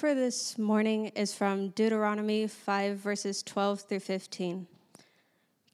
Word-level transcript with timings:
for 0.00 0.14
this 0.14 0.56
morning 0.56 1.08
is 1.08 1.34
from 1.34 1.68
Deuteronomy 1.68 2.46
5, 2.46 2.96
verses 2.96 3.42
12 3.42 3.82
through 3.82 4.00
15. 4.00 4.66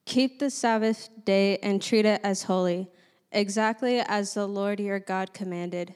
Keep 0.04 0.40
the 0.40 0.50
Sabbath 0.50 1.08
day 1.24 1.58
and 1.58 1.80
treat 1.80 2.04
it 2.04 2.20
as 2.24 2.42
holy, 2.42 2.88
exactly 3.30 4.00
as 4.00 4.34
the 4.34 4.48
Lord 4.48 4.80
your 4.80 4.98
God 4.98 5.32
commanded. 5.32 5.94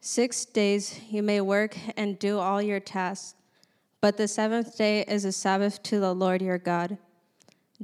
Six 0.00 0.44
days 0.44 1.00
you 1.10 1.24
may 1.24 1.40
work 1.40 1.76
and 1.96 2.20
do 2.20 2.38
all 2.38 2.62
your 2.62 2.78
tasks, 2.78 3.34
but 4.00 4.16
the 4.16 4.28
seventh 4.28 4.78
day 4.78 5.04
is 5.08 5.24
a 5.24 5.32
Sabbath 5.32 5.82
to 5.82 5.98
the 5.98 6.14
Lord 6.14 6.40
your 6.40 6.58
God. 6.58 6.98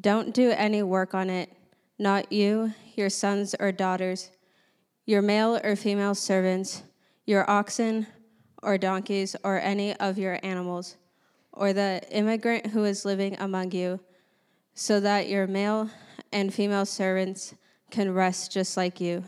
Don't 0.00 0.32
do 0.32 0.52
any 0.52 0.84
work 0.84 1.12
on 1.12 1.28
it, 1.28 1.52
not 1.98 2.30
you, 2.30 2.72
your 2.94 3.10
sons 3.10 3.56
or 3.58 3.72
daughters, 3.72 4.30
your 5.06 5.22
male 5.22 5.60
or 5.64 5.74
female 5.74 6.14
servants, 6.14 6.84
your 7.26 7.50
oxen 7.50 8.06
or 8.62 8.78
donkeys, 8.78 9.36
or 9.44 9.60
any 9.60 9.94
of 9.96 10.16
your 10.16 10.38
animals, 10.42 10.96
or 11.52 11.72
the 11.72 12.00
immigrant 12.10 12.68
who 12.68 12.84
is 12.84 13.04
living 13.04 13.36
among 13.38 13.72
you, 13.72 14.00
so 14.74 15.00
that 15.00 15.28
your 15.28 15.46
male 15.46 15.90
and 16.32 16.54
female 16.54 16.86
servants 16.86 17.54
can 17.90 18.14
rest 18.14 18.52
just 18.52 18.76
like 18.76 19.00
you. 19.00 19.24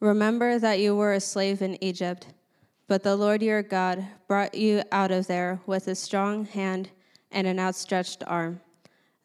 Remember 0.00 0.58
that 0.58 0.78
you 0.78 0.94
were 0.94 1.12
a 1.12 1.20
slave 1.20 1.60
in 1.60 1.82
Egypt, 1.82 2.28
but 2.86 3.02
the 3.02 3.16
Lord 3.16 3.42
your 3.42 3.62
God 3.62 4.06
brought 4.26 4.54
you 4.54 4.82
out 4.92 5.10
of 5.10 5.26
there 5.26 5.60
with 5.66 5.88
a 5.88 5.94
strong 5.94 6.44
hand 6.44 6.90
and 7.30 7.46
an 7.46 7.58
outstretched 7.58 8.22
arm. 8.26 8.60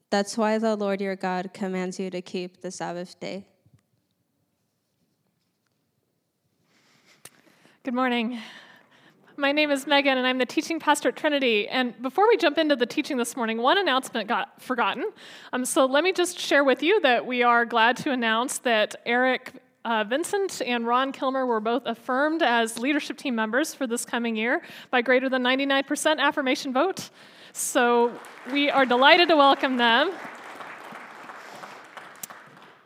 That's 0.09 0.37
why 0.37 0.57
the 0.57 0.75
Lord 0.75 0.99
your 0.99 1.15
God 1.15 1.53
commands 1.53 1.99
you 1.99 2.09
to 2.09 2.21
keep 2.21 2.61
the 2.61 2.71
Sabbath 2.71 3.19
day. 3.19 3.45
Good 7.83 7.93
morning. 7.93 8.39
My 9.35 9.51
name 9.51 9.71
is 9.71 9.87
Megan, 9.87 10.19
and 10.19 10.27
I'm 10.27 10.37
the 10.37 10.45
teaching 10.45 10.79
pastor 10.79 11.09
at 11.09 11.15
Trinity. 11.15 11.67
And 11.67 11.99
before 12.03 12.27
we 12.27 12.37
jump 12.37 12.59
into 12.59 12.75
the 12.75 12.85
teaching 12.85 13.17
this 13.17 13.35
morning, 13.35 13.57
one 13.57 13.79
announcement 13.79 14.27
got 14.27 14.61
forgotten. 14.61 15.05
Um, 15.51 15.65
so 15.65 15.85
let 15.85 16.03
me 16.03 16.11
just 16.11 16.37
share 16.37 16.63
with 16.63 16.83
you 16.83 17.01
that 17.01 17.25
we 17.25 17.41
are 17.41 17.65
glad 17.65 17.97
to 17.97 18.11
announce 18.11 18.59
that 18.59 18.95
Eric 19.07 19.53
uh, 19.85 20.03
Vincent 20.03 20.61
and 20.63 20.85
Ron 20.85 21.11
Kilmer 21.11 21.47
were 21.47 21.59
both 21.59 21.87
affirmed 21.87 22.43
as 22.43 22.77
leadership 22.77 23.17
team 23.17 23.33
members 23.33 23.73
for 23.73 23.87
this 23.87 24.05
coming 24.05 24.35
year 24.35 24.61
by 24.91 25.01
greater 25.01 25.29
than 25.29 25.41
99% 25.41 26.19
affirmation 26.19 26.71
vote. 26.71 27.09
So 27.53 28.11
we 28.51 28.69
are 28.69 28.85
delighted 28.85 29.29
to 29.29 29.35
welcome 29.35 29.77
them. 29.77 30.11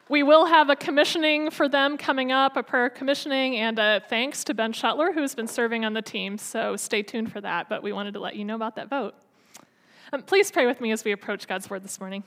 We 0.10 0.24
will 0.24 0.46
have 0.46 0.70
a 0.70 0.76
commissioning 0.76 1.52
for 1.52 1.68
them 1.68 1.98
coming 1.98 2.32
up, 2.32 2.56
a 2.56 2.64
prayer 2.64 2.90
commissioning, 2.90 3.58
and 3.58 3.78
a 3.78 4.02
thanks 4.08 4.46
to 4.46 4.54
Ben 4.54 4.72
Shuttler, 4.72 5.14
who's 5.14 5.36
been 5.36 5.48
serving 5.48 5.84
on 5.84 5.94
the 5.94 6.02
team. 6.02 6.38
So 6.38 6.78
stay 6.78 7.04
tuned 7.04 7.32
for 7.32 7.42
that, 7.42 7.68
but 7.68 7.84
we 7.84 7.92
wanted 7.92 8.14
to 8.14 8.20
let 8.22 8.38
you 8.38 8.46
know 8.46 8.56
about 8.56 8.78
that 8.78 8.90
vote. 8.90 9.16
Um, 10.14 10.22
please 10.22 10.50
pray 10.50 10.66
with 10.66 10.80
me 10.80 10.92
as 10.92 11.04
we 11.04 11.12
approach 11.12 11.46
God's 11.48 11.70
Word 11.70 11.84
this 11.84 12.00
morning. 12.00 12.24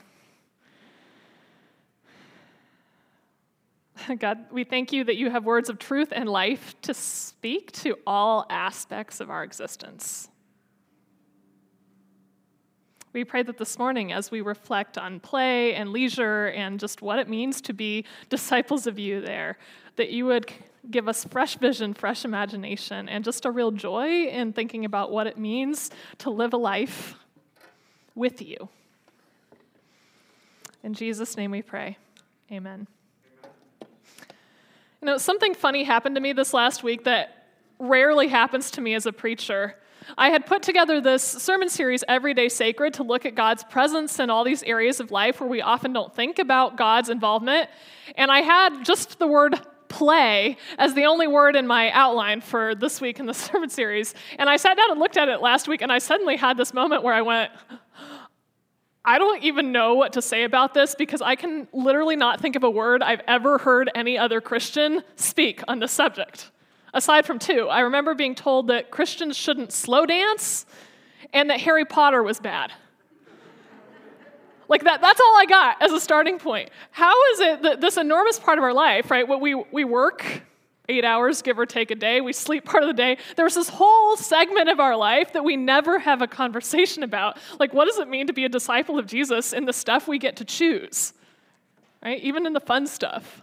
God, 4.19 4.45
we 4.51 4.63
thank 4.63 4.93
you 4.93 5.03
that 5.03 5.15
you 5.15 5.31
have 5.31 5.43
words 5.45 5.67
of 5.67 5.79
truth 5.79 6.09
and 6.11 6.29
life 6.29 6.75
to 6.83 6.93
speak 6.93 7.71
to 7.73 7.97
all 8.05 8.45
aspects 8.49 9.19
of 9.19 9.31
our 9.31 9.43
existence. 9.43 10.29
We 13.13 13.25
pray 13.25 13.43
that 13.43 13.57
this 13.57 13.77
morning, 13.77 14.13
as 14.13 14.31
we 14.31 14.39
reflect 14.39 14.97
on 14.97 15.19
play 15.19 15.73
and 15.75 15.91
leisure 15.91 16.47
and 16.47 16.79
just 16.79 17.01
what 17.01 17.19
it 17.19 17.27
means 17.27 17.59
to 17.61 17.73
be 17.73 18.05
disciples 18.29 18.87
of 18.87 18.97
you 18.97 19.21
there, 19.21 19.57
that 19.97 20.11
you 20.11 20.25
would 20.25 20.51
give 20.89 21.09
us 21.09 21.25
fresh 21.25 21.57
vision, 21.57 21.93
fresh 21.93 22.23
imagination, 22.23 23.09
and 23.09 23.23
just 23.23 23.45
a 23.45 23.51
real 23.51 23.71
joy 23.71 24.27
in 24.27 24.53
thinking 24.53 24.85
about 24.85 25.11
what 25.11 25.27
it 25.27 25.37
means 25.37 25.91
to 26.19 26.29
live 26.29 26.53
a 26.53 26.57
life 26.57 27.15
with 28.15 28.41
you. 28.41 28.69
In 30.83 30.93
Jesus' 30.93 31.37
name 31.37 31.51
we 31.51 31.61
pray. 31.61 31.97
Amen. 32.51 32.87
You 35.01 35.07
know, 35.07 35.17
something 35.17 35.53
funny 35.53 35.83
happened 35.83 36.15
to 36.15 36.21
me 36.21 36.33
this 36.33 36.53
last 36.53 36.83
week 36.83 37.03
that 37.03 37.47
rarely 37.77 38.27
happens 38.27 38.71
to 38.71 38.81
me 38.81 38.93
as 38.93 39.05
a 39.05 39.11
preacher. 39.11 39.75
I 40.17 40.29
had 40.29 40.45
put 40.45 40.61
together 40.61 40.99
this 41.01 41.23
sermon 41.23 41.69
series, 41.69 42.03
Everyday 42.07 42.49
Sacred, 42.49 42.93
to 42.95 43.03
look 43.03 43.25
at 43.25 43.35
God's 43.35 43.63
presence 43.63 44.19
in 44.19 44.29
all 44.29 44.43
these 44.43 44.63
areas 44.63 44.99
of 44.99 45.11
life 45.11 45.39
where 45.39 45.49
we 45.49 45.61
often 45.61 45.93
don't 45.93 46.13
think 46.13 46.39
about 46.39 46.77
God's 46.77 47.09
involvement. 47.09 47.69
And 48.15 48.31
I 48.31 48.41
had 48.41 48.83
just 48.83 49.19
the 49.19 49.27
word 49.27 49.59
play 49.87 50.57
as 50.77 50.93
the 50.93 51.05
only 51.05 51.27
word 51.27 51.55
in 51.55 51.67
my 51.67 51.91
outline 51.91 52.41
for 52.41 52.73
this 52.75 53.01
week 53.01 53.19
in 53.19 53.25
the 53.25 53.33
sermon 53.45 53.69
series. 53.69 54.13
And 54.37 54.49
I 54.49 54.57
sat 54.57 54.77
down 54.77 54.91
and 54.91 54.99
looked 54.99 55.17
at 55.17 55.29
it 55.29 55.41
last 55.41 55.67
week, 55.67 55.81
and 55.81 55.91
I 55.91 55.99
suddenly 55.99 56.37
had 56.37 56.57
this 56.57 56.73
moment 56.73 57.03
where 57.03 57.13
I 57.13 57.21
went, 57.21 57.51
I 59.03 59.17
don't 59.17 59.43
even 59.43 59.71
know 59.71 59.95
what 59.95 60.13
to 60.13 60.21
say 60.21 60.43
about 60.43 60.73
this 60.73 60.93
because 60.93 61.21
I 61.21 61.35
can 61.35 61.67
literally 61.73 62.15
not 62.15 62.39
think 62.39 62.55
of 62.55 62.63
a 62.63 62.69
word 62.69 63.01
I've 63.01 63.21
ever 63.27 63.57
heard 63.57 63.89
any 63.95 64.17
other 64.17 64.41
Christian 64.41 65.03
speak 65.15 65.61
on 65.67 65.79
this 65.79 65.91
subject 65.91 66.51
aside 66.93 67.25
from 67.25 67.39
two. 67.39 67.67
I 67.67 67.81
remember 67.81 68.13
being 68.15 68.35
told 68.35 68.67
that 68.67 68.91
Christians 68.91 69.37
shouldn't 69.37 69.71
slow 69.71 70.05
dance 70.05 70.65
and 71.33 71.49
that 71.49 71.59
Harry 71.61 71.85
Potter 71.85 72.23
was 72.23 72.39
bad. 72.39 72.71
Like 74.67 74.83
that, 74.85 75.01
that's 75.01 75.19
all 75.19 75.35
I 75.37 75.45
got 75.47 75.81
as 75.81 75.91
a 75.91 75.99
starting 75.99 76.39
point. 76.39 76.69
How 76.91 77.13
is 77.33 77.39
it 77.41 77.61
that 77.63 77.81
this 77.81 77.97
enormous 77.97 78.39
part 78.39 78.57
of 78.57 78.63
our 78.63 78.73
life, 78.73 79.11
right? 79.11 79.27
What 79.27 79.41
we, 79.41 79.53
we 79.53 79.83
work 79.83 80.43
eight 80.87 81.05
hours, 81.05 81.41
give 81.41 81.59
or 81.59 81.65
take 81.65 81.91
a 81.91 81.95
day, 81.95 82.21
we 82.21 82.33
sleep 82.33 82.65
part 82.65 82.83
of 82.83 82.87
the 82.87 82.93
day. 82.93 83.17
There's 83.35 83.55
this 83.55 83.69
whole 83.69 84.15
segment 84.17 84.69
of 84.69 84.79
our 84.79 84.95
life 84.95 85.33
that 85.33 85.43
we 85.43 85.57
never 85.57 85.99
have 85.99 86.21
a 86.21 86.27
conversation 86.27 87.03
about. 87.03 87.37
Like, 87.59 87.73
what 87.73 87.85
does 87.85 87.97
it 87.97 88.07
mean 88.07 88.27
to 88.27 88.33
be 88.33 88.45
a 88.45 88.49
disciple 88.49 88.99
of 88.99 89.07
Jesus 89.07 89.53
in 89.53 89.65
the 89.65 89.73
stuff 89.73 90.07
we 90.07 90.19
get 90.19 90.35
to 90.37 90.45
choose? 90.45 91.13
Right? 92.03 92.21
Even 92.21 92.45
in 92.45 92.53
the 92.53 92.59
fun 92.59 92.87
stuff. 92.87 93.40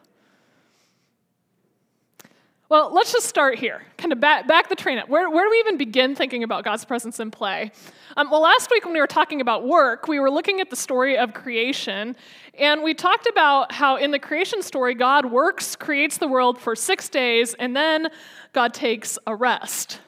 Well, 2.70 2.92
let's 2.92 3.14
just 3.14 3.26
start 3.26 3.58
here, 3.58 3.80
kind 3.96 4.12
of 4.12 4.20
back, 4.20 4.46
back 4.46 4.68
the 4.68 4.76
train 4.76 4.98
up. 4.98 5.08
Where, 5.08 5.30
where 5.30 5.46
do 5.46 5.50
we 5.50 5.58
even 5.60 5.78
begin 5.78 6.14
thinking 6.14 6.42
about 6.42 6.64
God's 6.64 6.84
presence 6.84 7.18
in 7.18 7.30
play? 7.30 7.72
Um, 8.18 8.30
well, 8.30 8.42
last 8.42 8.70
week 8.70 8.84
when 8.84 8.92
we 8.92 9.00
were 9.00 9.06
talking 9.06 9.40
about 9.40 9.66
work, 9.66 10.06
we 10.06 10.20
were 10.20 10.30
looking 10.30 10.60
at 10.60 10.68
the 10.68 10.76
story 10.76 11.16
of 11.16 11.32
creation, 11.32 12.14
and 12.58 12.82
we 12.82 12.92
talked 12.92 13.26
about 13.26 13.72
how 13.72 13.96
in 13.96 14.10
the 14.10 14.18
creation 14.18 14.60
story, 14.60 14.94
God 14.94 15.32
works, 15.32 15.76
creates 15.76 16.18
the 16.18 16.28
world 16.28 16.60
for 16.60 16.76
six 16.76 17.08
days, 17.08 17.54
and 17.54 17.74
then 17.74 18.08
God 18.52 18.74
takes 18.74 19.18
a 19.26 19.34
rest. 19.34 20.00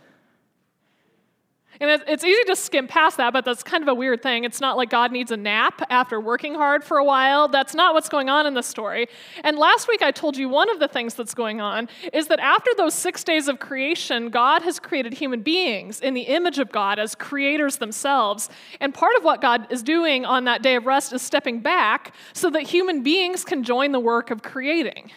And 1.81 2.03
it's 2.07 2.25
easy 2.25 2.45
to 2.45 2.57
skim 2.57 2.87
past 2.87 3.17
that, 3.17 3.33
but 3.33 3.47
that's 3.47 3.63
kind 3.63 3.83
of 3.83 3.89
a 3.89 3.95
weird 3.95 4.23
thing. 4.23 4.45
It's 4.45 4.61
not 4.61 4.77
like 4.77 4.91
God 4.91 5.13
needs 5.13 5.31
a 5.31 5.37
nap 5.39 5.81
after 5.89 6.21
working 6.21 6.55
hard 6.55 6.85
for 6.85 6.99
a 6.99 7.05
while. 7.05 7.49
That's 7.49 7.75
not 7.75 7.95
what's 7.95 8.11
going 8.11 8.29
on 8.29 8.47
in 8.47 8.53
the 8.53 8.63
story. 8.63 9.09
And 9.45 9.57
last 9.57 9.89
week 9.89 10.03
I 10.03 10.11
told 10.11 10.37
you 10.37 10.51
one 10.51 10.69
of 10.69 10.79
the 10.79 10.89
things 10.89 11.15
that's 11.15 11.33
going 11.33 11.63
on 11.63 11.89
is 12.13 12.29
that 12.29 12.39
after 12.39 12.71
those 12.77 12.93
six 12.93 13.25
days 13.25 13.49
of 13.49 13.61
creation, 13.61 14.29
God 14.29 14.61
has 14.61 14.79
created 14.79 15.15
human 15.15 15.41
beings 15.41 16.03
in 16.03 16.13
the 16.13 16.23
image 16.23 16.59
of 16.59 16.71
God 16.71 16.99
as 16.99 17.15
creators 17.15 17.79
themselves. 17.79 18.51
And 18.79 18.93
part 18.93 19.17
of 19.17 19.25
what 19.25 19.41
God 19.41 19.67
is 19.73 19.83
doing 19.83 20.27
on 20.27 20.45
that 20.45 20.63
day 20.63 20.77
of 20.77 20.85
rest 20.85 21.15
is 21.15 21.23
stepping 21.23 21.61
back 21.61 22.15
so 22.35 22.51
that 22.51 22.65
human 22.65 23.03
beings 23.03 23.43
can 23.43 23.65
join 23.65 23.93
the 23.93 24.01
work 24.01 24.31
of 24.31 24.43
creating. 24.43 25.13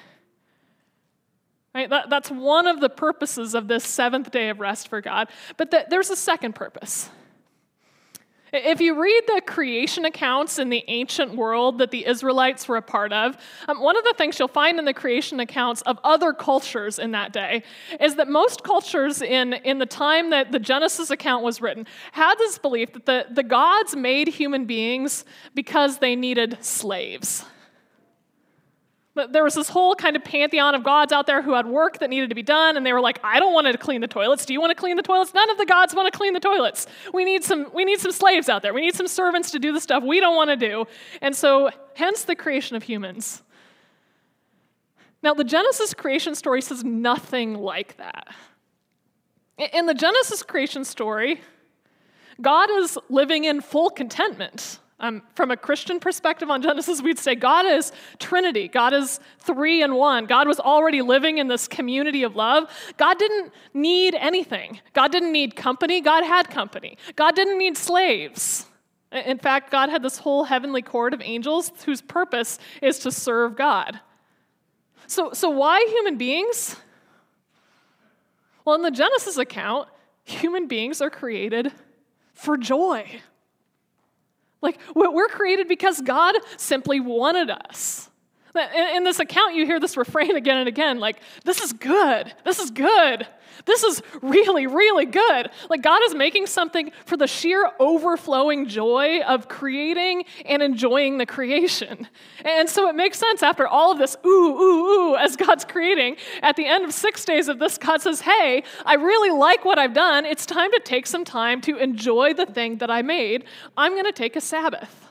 Right? 1.74 1.90
That, 1.90 2.10
that's 2.10 2.30
one 2.30 2.68
of 2.68 2.80
the 2.82 2.90
purposes 2.90 3.56
of 3.56 3.68
this 3.68 3.84
seventh 3.84 4.30
day 4.30 4.50
of 4.50 4.60
rest 4.60 4.90
for 4.90 5.02
God. 5.02 5.30
But 5.58 5.72
th- 5.72 5.86
there's 5.90 6.12
a 6.12 6.16
second 6.16 6.54
purpose. 6.54 7.10
If 8.56 8.82
you 8.82 9.02
read 9.02 9.24
the 9.26 9.42
creation 9.48 10.06
accounts 10.06 10.60
in 10.60 10.70
the 10.70 10.84
ancient 10.88 11.34
world 11.36 11.80
that 11.80 11.90
the 11.90 12.06
Israelites 12.06 12.68
were 12.68 12.78
a 12.78 12.84
part 12.84 13.12
of, 13.12 13.36
um, 13.68 13.82
one 13.82 13.98
of 13.98 14.04
the 14.04 14.14
things 14.16 14.38
you'll 14.38 14.48
find 14.48 14.78
in 14.78 14.86
the 14.86 14.94
creation 14.94 15.40
accounts 15.40 15.82
of 15.82 15.98
other 16.04 16.34
cultures 16.34 17.00
in 17.00 17.12
that 17.12 17.34
day 17.34 17.64
is 18.00 18.14
that 18.18 18.28
most 18.28 18.64
cultures 18.64 19.24
in, 19.24 19.54
in 19.54 19.80
the 19.80 19.88
time 19.88 20.30
that 20.30 20.52
the 20.52 20.60
Genesis 20.60 21.10
account 21.10 21.44
was 21.44 21.62
written 21.62 21.88
had 22.12 22.36
this 22.36 22.60
belief 22.60 22.94
that 22.94 23.08
the, 23.08 23.26
the 23.32 23.42
gods 23.42 23.96
made 23.96 24.28
human 24.28 24.66
beings 24.66 25.26
because 25.56 25.98
they 25.98 26.16
needed 26.16 26.60
slaves. 26.64 27.44
There 29.16 29.44
was 29.44 29.54
this 29.54 29.70
whole 29.70 29.94
kind 29.94 30.16
of 30.16 30.24
pantheon 30.24 30.74
of 30.74 30.84
gods 30.84 31.14
out 31.14 31.28
there 31.28 31.44
who 31.44 31.54
had 31.54 31.68
work 31.68 32.00
that 32.00 32.10
needed 32.10 32.30
to 32.30 32.36
be 32.36 32.42
done, 32.42 32.76
and 32.78 32.84
they 32.84 32.94
were 32.94 33.02
like, 33.02 33.20
I 33.24 33.40
don't 33.40 33.54
want 33.54 33.68
to 33.68 33.78
clean 33.78 34.02
the 34.02 34.08
toilets. 34.08 34.44
Do 34.44 34.54
you 34.54 34.60
want 34.60 34.72
to 34.72 34.76
clean 34.76 34.98
the 34.98 35.04
toilets? 35.04 35.36
None 35.36 35.52
of 35.52 35.60
the 35.60 35.68
gods 35.68 35.94
want 35.94 36.12
to 36.12 36.18
clean 36.18 36.34
the 36.34 36.40
toilets. 36.40 36.88
We 37.14 37.24
need 37.24 37.44
some, 37.44 37.68
we 37.76 37.86
need 37.86 38.00
some 38.00 38.12
slaves 38.12 38.50
out 38.50 38.64
there. 38.64 38.74
We 38.74 38.82
need 38.82 38.96
some 38.96 39.08
servants 39.08 39.52
to 39.52 39.60
do 39.60 39.72
the 39.72 39.80
stuff 39.80 40.04
we 40.04 40.20
don't 40.20 40.36
want 40.36 40.50
to 40.50 40.56
do. 40.56 40.86
And 41.22 41.36
so, 41.36 41.70
hence 41.94 42.24
the 42.24 42.36
creation 42.36 42.76
of 42.76 42.82
humans. 42.82 43.44
Now, 45.22 45.36
the 45.36 45.44
Genesis 45.44 45.94
creation 45.94 46.34
story 46.34 46.62
says 46.62 46.84
nothing 46.84 47.54
like 47.54 47.98
that. 47.98 48.28
In 49.74 49.86
the 49.86 49.94
Genesis 49.94 50.42
creation 50.42 50.84
story, 50.84 51.40
God 52.42 52.72
is 52.72 52.98
living 53.10 53.44
in 53.44 53.62
full 53.62 53.92
contentment 53.92 54.80
Um, 55.00 55.22
from 55.36 55.52
a 55.52 55.58
Christian 55.58 56.00
perspective 56.00 56.50
on 56.50 56.62
Genesis, 56.62 57.02
we'd 57.02 57.20
say 57.20 57.36
God 57.36 57.66
is 57.66 57.92
Trinity. 58.20 58.68
God 58.68 58.94
is 58.94 59.20
three 59.40 59.82
and 59.82 59.96
one. 59.96 60.26
God 60.26 60.48
was 60.48 60.60
already 60.60 61.02
living 61.02 61.40
in 61.40 61.48
this 61.48 61.68
community 61.68 62.24
of 62.24 62.36
love. 62.36 62.70
God 62.98 63.18
didn't 63.18 63.52
need 63.74 64.16
anything. 64.16 64.80
God 64.94 65.12
didn't 65.12 65.32
need 65.32 65.56
company. 65.56 66.00
God 66.00 66.24
had 66.24 66.50
company. 66.50 66.98
God 67.16 67.36
didn't 67.36 67.58
need 67.58 67.76
slaves. 67.76 68.68
In 69.12 69.38
fact, 69.38 69.72
God 69.72 69.90
had 69.90 70.02
this 70.02 70.18
whole 70.18 70.44
heavenly 70.44 70.82
court 70.82 71.14
of 71.14 71.22
angels 71.22 71.72
whose 71.86 72.02
purpose 72.02 72.58
is 72.82 73.00
to 73.00 73.12
serve 73.12 73.56
God. 73.56 74.00
So, 75.08 75.34
so 75.34 75.50
why 75.50 75.86
human 75.90 76.18
beings? 76.18 76.78
Well, 78.66 78.76
in 78.76 78.82
the 78.82 78.92
Genesis 78.92 79.38
account, 79.38 79.90
human 80.24 80.68
beings 80.68 81.02
are 81.02 81.10
created 81.10 81.72
for 82.34 82.58
joy. 82.58 83.22
Like, 84.64 84.80
we're 84.96 85.28
created 85.28 85.68
because 85.68 86.02
God 86.02 86.36
simply 86.58 87.00
wanted 87.00 87.52
us. 87.52 88.10
In 88.56 89.04
this 89.04 89.20
account, 89.20 89.56
you 89.56 89.66
hear 89.66 89.80
this 89.80 89.98
refrain 89.98 90.36
again 90.36 90.58
and 90.58 90.68
again 90.68 91.00
like, 91.00 91.18
this 91.44 91.62
is 91.62 91.74
good, 91.74 92.34
this 92.46 92.60
is 92.60 92.70
good. 92.72 93.28
This 93.66 93.84
is 93.84 94.02
really, 94.22 94.68
really 94.68 95.06
good. 95.06 95.50
Like, 95.70 95.84
God 95.84 96.02
is 96.06 96.16
making 96.16 96.48
something 96.48 96.92
for 97.06 97.18
the 97.18 97.28
sheer 97.28 97.70
overflowing 97.80 98.68
joy 98.68 99.22
of 99.22 99.48
creating 99.48 100.26
and 100.46 100.62
enjoying 100.62 101.20
the 101.20 101.26
creation. 101.26 102.08
And 102.44 102.68
so 102.68 102.90
it 102.90 102.96
makes 102.96 103.20
sense 103.20 103.44
after 103.44 103.68
all 103.68 103.92
of 103.92 104.00
this, 104.00 104.18
ooh, 104.26 104.30
ooh, 104.30 104.88
ooh, 104.88 105.16
as 105.18 105.36
God's 105.36 105.66
creating, 105.66 106.18
at 106.42 106.56
the 106.56 106.66
end 106.66 106.84
of 106.84 106.94
six 106.94 107.24
days 107.26 107.48
of 107.48 107.60
this, 107.60 107.78
God 107.78 108.02
says, 108.02 108.22
hey, 108.22 108.64
I 108.86 108.96
really 108.96 109.30
like 109.30 109.64
what 109.64 109.78
I've 109.78 109.94
done. 109.94 110.26
It's 110.26 110.46
time 110.46 110.72
to 110.72 110.82
take 110.84 111.06
some 111.06 111.24
time 111.24 111.62
to 111.62 111.78
enjoy 111.78 112.34
the 112.34 112.48
thing 112.48 112.80
that 112.80 112.90
I 112.90 113.04
made. 113.04 113.46
I'm 113.78 113.94
going 113.94 114.06
to 114.06 114.12
take 114.12 114.36
a 114.36 114.42
Sabbath. 114.42 115.03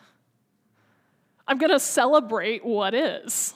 I'm 1.46 1.58
going 1.58 1.72
to 1.72 1.80
celebrate 1.80 2.64
what 2.64 2.94
is. 2.94 3.54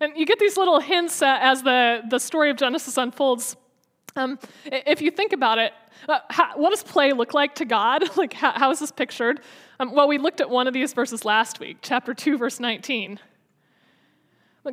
And 0.00 0.16
you 0.16 0.24
get 0.24 0.38
these 0.38 0.56
little 0.56 0.80
hints 0.80 1.20
uh, 1.20 1.38
as 1.40 1.62
the, 1.62 2.02
the 2.08 2.18
story 2.18 2.50
of 2.50 2.56
Genesis 2.56 2.96
unfolds. 2.96 3.56
Um, 4.16 4.38
if 4.64 5.02
you 5.02 5.10
think 5.10 5.32
about 5.32 5.58
it, 5.58 5.72
uh, 6.08 6.20
how, 6.30 6.56
what 6.56 6.70
does 6.70 6.82
play 6.82 7.12
look 7.12 7.34
like 7.34 7.54
to 7.56 7.64
God? 7.64 8.04
like, 8.16 8.32
how, 8.32 8.52
how 8.52 8.70
is 8.70 8.78
this 8.78 8.90
pictured? 8.90 9.40
Um, 9.78 9.92
well, 9.92 10.08
we 10.08 10.18
looked 10.18 10.40
at 10.40 10.48
one 10.48 10.66
of 10.66 10.74
these 10.74 10.92
verses 10.92 11.24
last 11.24 11.60
week, 11.60 11.78
chapter 11.82 12.14
2, 12.14 12.38
verse 12.38 12.60
19. 12.60 13.18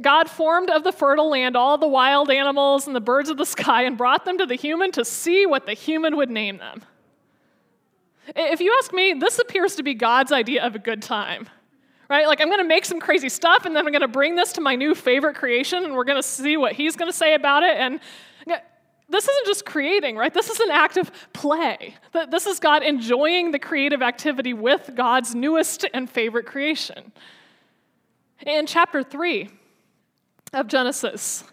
God 0.02 0.30
formed 0.30 0.70
of 0.70 0.84
the 0.84 0.92
fertile 0.92 1.30
land 1.30 1.56
all 1.56 1.78
the 1.78 1.88
wild 1.88 2.30
animals 2.30 2.88
and 2.88 2.96
the 2.96 3.02
birds 3.02 3.30
of 3.30 3.38
the 3.38 3.46
sky 3.46 3.84
and 3.84 3.98
brought 3.98 4.26
them 4.26 4.38
to 4.38 4.46
the 4.46 4.56
human 4.56 4.92
to 4.92 5.06
see 5.06 5.46
what 5.46 5.66
the 5.66 5.74
human 5.74 6.18
would 6.18 6.30
name 6.30 6.58
them. 6.58 6.82
If 8.36 8.60
you 8.60 8.76
ask 8.80 8.94
me, 8.94 9.14
this 9.14 9.40
appears 9.40 9.76
to 9.76 9.84
be 9.84 9.94
God's 9.94 10.32
idea 10.32 10.66
of 10.66 10.76
a 10.76 10.80
good 10.80 11.02
time 11.02 11.48
right? 12.10 12.28
Like, 12.28 12.42
I'm 12.42 12.48
going 12.48 12.62
to 12.62 12.68
make 12.68 12.86
some 12.86 13.00
crazy 13.00 13.30
stuff, 13.30 13.66
and 13.66 13.76
then 13.76 13.86
I'm 13.86 13.92
going 13.92 14.02
to 14.02 14.08
bring 14.08 14.36
this 14.36 14.54
to 14.54 14.62
my 14.62 14.76
new 14.76 14.96
favorite 14.96 15.36
creation, 15.36 15.84
and 15.84 15.94
we're 15.94 16.06
going 16.06 16.22
to 16.22 16.28
see 16.28 16.58
what 16.58 16.74
he's 16.74 16.96
going 16.96 17.12
to 17.12 17.18
say 17.18 17.34
about 17.34 17.64
it. 17.64 17.78
And 17.78 18.00
this 19.10 19.28
isn't 19.28 19.46
just 19.46 19.66
creating, 19.66 20.18
right? 20.18 20.34
This 20.34 20.50
is 20.50 20.60
an 20.60 20.72
act 20.72 20.98
of 20.98 21.12
play. 21.32 21.96
This 22.30 22.46
is 22.46 22.60
God 22.60 22.84
enjoying 22.84 23.52
the 23.52 23.60
creative 23.60 24.02
activity 24.02 24.54
with 24.54 24.92
God's 24.96 25.34
newest 25.34 25.86
and 25.94 26.10
favorite 26.10 26.46
creation. 26.46 27.12
In 28.46 28.68
chapter 28.68 29.04
3 29.04 29.50
of 30.54 30.68
Genesis, 30.68 31.44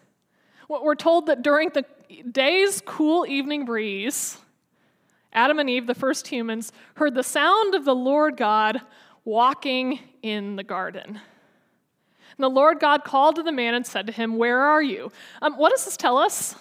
we're 0.68 0.96
told 0.96 1.26
that 1.26 1.42
during 1.42 1.70
the 1.70 1.84
day's 2.30 2.80
cool 2.80 3.24
evening 3.26 3.64
breeze, 3.64 4.36
Adam 5.34 5.58
and 5.58 5.68
Eve, 5.68 5.86
the 5.86 5.94
first 5.94 6.28
humans, 6.28 6.72
heard 6.94 7.14
the 7.14 7.22
sound 7.22 7.74
of 7.74 7.84
the 7.84 7.94
Lord 7.94 8.36
God 8.36 8.80
walking 9.24 10.00
in 10.22 10.56
the 10.56 10.62
garden. 10.62 11.20
And 12.36 12.42
the 12.42 12.48
Lord 12.48 12.80
God 12.80 13.04
called 13.04 13.36
to 13.36 13.42
the 13.42 13.52
man 13.52 13.74
and 13.74 13.86
said 13.86 14.06
to 14.06 14.12
him, 14.12 14.36
Where 14.36 14.60
are 14.60 14.82
you? 14.82 15.12
Um, 15.42 15.54
what 15.54 15.70
does 15.70 15.84
this 15.84 15.96
tell 15.96 16.18
us? 16.18 16.56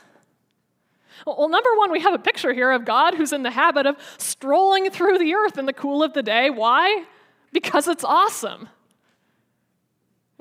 Well, 1.25 1.49
number 1.49 1.69
one, 1.77 1.91
we 1.91 2.01
have 2.01 2.13
a 2.13 2.19
picture 2.19 2.53
here 2.53 2.71
of 2.71 2.85
God 2.85 3.15
who's 3.15 3.33
in 3.33 3.43
the 3.43 3.51
habit 3.51 3.85
of 3.85 3.97
strolling 4.17 4.89
through 4.89 5.19
the 5.19 5.33
earth 5.33 5.57
in 5.57 5.65
the 5.65 5.73
cool 5.73 6.03
of 6.03 6.13
the 6.13 6.23
day. 6.23 6.49
Why? 6.49 7.05
Because 7.51 7.87
it's 7.87 8.03
awesome. 8.03 8.67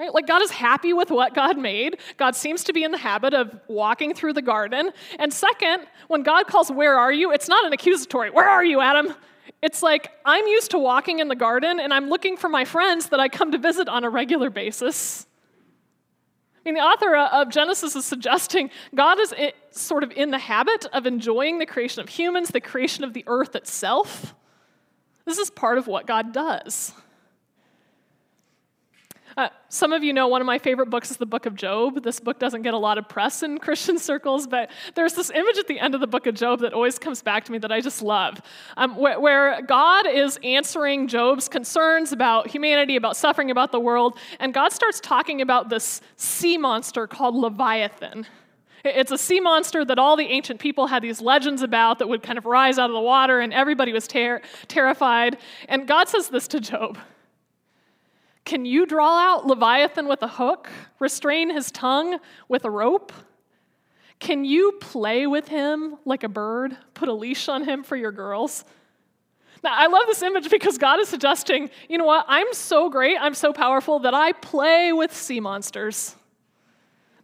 Right? 0.03 0.13
Like 0.13 0.27
God 0.27 0.43
is 0.43 0.51
happy 0.51 0.93
with 0.93 1.13
what 1.13 1.33
God 1.33 1.57
made. 1.57 1.97
God 2.17 2.35
seems 2.35 2.65
to 2.65 2.73
be 2.73 2.83
in 2.83 2.91
the 2.91 2.99
habit 2.99 3.35
of 3.35 3.57
walking 3.69 4.15
through 4.15 4.33
the 4.33 4.43
garden. 4.43 4.91
And 5.21 5.33
second, 5.33 5.87
when 6.09 6.25
God 6.25 6.49
calls, 6.49 6.73
Where 6.73 6.99
are 6.99 7.13
you? 7.13 7.31
it's 7.31 7.49
not 7.49 7.65
an 7.65 7.73
accusatory, 7.73 8.29
Where 8.29 8.49
are 8.49 8.65
you, 8.65 8.81
Adam? 8.81 9.15
It's 9.63 9.81
like 9.81 10.11
I'm 10.25 10.45
used 10.49 10.73
to 10.73 10.79
walking 10.81 11.21
in 11.21 11.29
the 11.29 11.37
garden 11.37 11.79
and 11.79 11.95
I'm 11.95 12.09
looking 12.09 12.37
for 12.37 12.49
my 12.49 12.65
friends 12.65 13.11
that 13.11 13.21
I 13.21 13.29
come 13.29 13.53
to 13.53 13.59
visit 13.59 13.89
on 13.89 14.03
a 14.03 14.11
regular 14.11 14.51
basis. 14.51 15.25
I 16.57 16.61
mean, 16.65 16.75
the 16.75 16.81
author 16.81 17.15
of 17.17 17.49
Genesis 17.51 17.95
is 17.95 18.05
suggesting 18.05 18.71
God 18.93 19.21
is 19.21 19.33
sort 19.71 20.03
of 20.03 20.11
in 20.11 20.33
the 20.33 20.39
habit 20.39 20.85
of 20.93 21.07
enjoying 21.07 21.61
the 21.61 21.67
creation 21.67 22.03
of 22.03 22.09
humans, 22.09 22.49
the 22.49 22.61
creation 22.61 23.05
of 23.05 23.13
the 23.13 23.23
earth 23.29 23.55
itself. 23.55 24.35
This 25.27 25.39
is 25.39 25.49
part 25.49 25.79
of 25.79 25.87
what 25.87 26.09
God 26.09 26.33
does. 26.33 26.93
Uh, 29.37 29.49
some 29.69 29.93
of 29.93 30.05
you 30.05 30.13
know 30.13 30.29
one 30.29 30.41
of 30.41 30.47
my 30.47 30.59
favorite 30.59 30.91
books 30.91 31.11
is 31.11 31.17
the 31.17 31.27
book 31.27 31.47
of 31.47 31.55
Job. 31.55 32.03
This 32.03 32.21
book 32.21 32.39
doesn't 32.39 32.63
get 32.63 32.75
a 32.75 32.79
lot 32.79 32.99
of 32.99 33.09
press 33.09 33.43
in 33.43 33.59
Christian 33.67 33.99
circles, 33.99 34.47
but 34.47 34.71
there's 34.95 35.15
this 35.15 35.31
image 35.31 35.59
at 35.59 35.67
the 35.67 35.79
end 35.81 35.95
of 35.95 36.01
the 36.01 36.07
book 36.07 36.27
of 36.27 36.35
Job 36.35 36.61
that 36.61 36.73
always 36.73 36.99
comes 36.99 37.23
back 37.23 37.45
to 37.45 37.53
me 37.53 37.59
that 37.59 37.73
I 37.73 37.81
just 37.81 38.03
love, 38.03 38.41
um, 38.77 38.97
where, 38.97 39.19
where 39.19 39.63
God 39.63 40.07
is 40.07 40.39
answering 40.45 41.09
Job's 41.09 41.49
concerns 41.49 42.13
about 42.13 42.49
humanity, 42.49 42.97
about 42.97 43.17
suffering, 43.17 43.51
about 43.51 43.73
the 43.73 43.81
world, 43.81 44.19
and 44.39 44.53
God 44.53 44.73
starts 44.73 45.01
talking 45.01 45.41
about 45.41 45.69
this 45.69 46.01
sea 46.17 46.59
monster 46.59 47.07
called 47.07 47.35
Leviathan. 47.35 48.27
It's 48.85 49.13
a 49.13 49.19
sea 49.19 49.39
monster 49.39 49.85
that 49.85 49.99
all 49.99 50.17
the 50.17 50.27
ancient 50.27 50.59
people 50.59 50.89
had 50.89 51.03
these 51.03 51.21
legends 51.21 51.63
about 51.63 52.01
that 52.01 52.09
would 52.09 52.23
kind 52.23 52.37
of 52.37 52.47
rise 52.47 52.79
out 52.79 52.91
of 52.91 52.95
the 52.95 53.01
water, 53.01 53.41
and 53.41 53.53
everybody 53.53 53.93
was 53.93 54.09
ter- 54.09 54.43
terrified. 54.67 55.39
And 55.69 55.87
God 55.87 56.09
says 56.09 56.29
this 56.29 56.49
to 56.49 56.61
Job 56.61 56.99
can 58.45 58.65
you 58.65 58.87
draw 58.87 59.19
out 59.19 59.47
Leviathan 59.47 60.09
with 60.09 60.23
a 60.23 60.29
hook, 60.29 60.69
restrain 60.99 61.51
his 61.51 61.71
tongue 61.71 62.19
with 62.49 62.65
a 62.65 62.71
rope? 62.71 63.13
Can 64.19 64.45
you 64.45 64.73
play 64.81 65.27
with 65.27 65.49
him 65.49 65.97
like 66.05 66.25
a 66.25 66.29
bird, 66.29 66.77
put 66.95 67.09
a 67.09 67.13
leash 67.13 67.49
on 67.49 67.65
him 67.65 67.83
for 67.83 67.97
your 67.97 68.13
girls? 68.13 68.65
Now, 69.63 69.75
I 69.75 69.87
love 69.87 70.05
this 70.07 70.23
image 70.23 70.51
because 70.51 70.77
God 70.77 70.99
is 70.99 71.09
suggesting, 71.09 71.71
you 71.89 71.99
know 71.99 72.05
what, 72.05 72.25
I'm 72.29 72.53
so 72.53 72.91
great, 72.91 73.17
I'm 73.21 73.35
so 73.35 73.53
powerful 73.53 74.01
that 74.01 74.15
I 74.15 74.33
play 74.33 74.93
with 74.93 75.15
sea 75.15 75.39
monsters. 75.39 76.17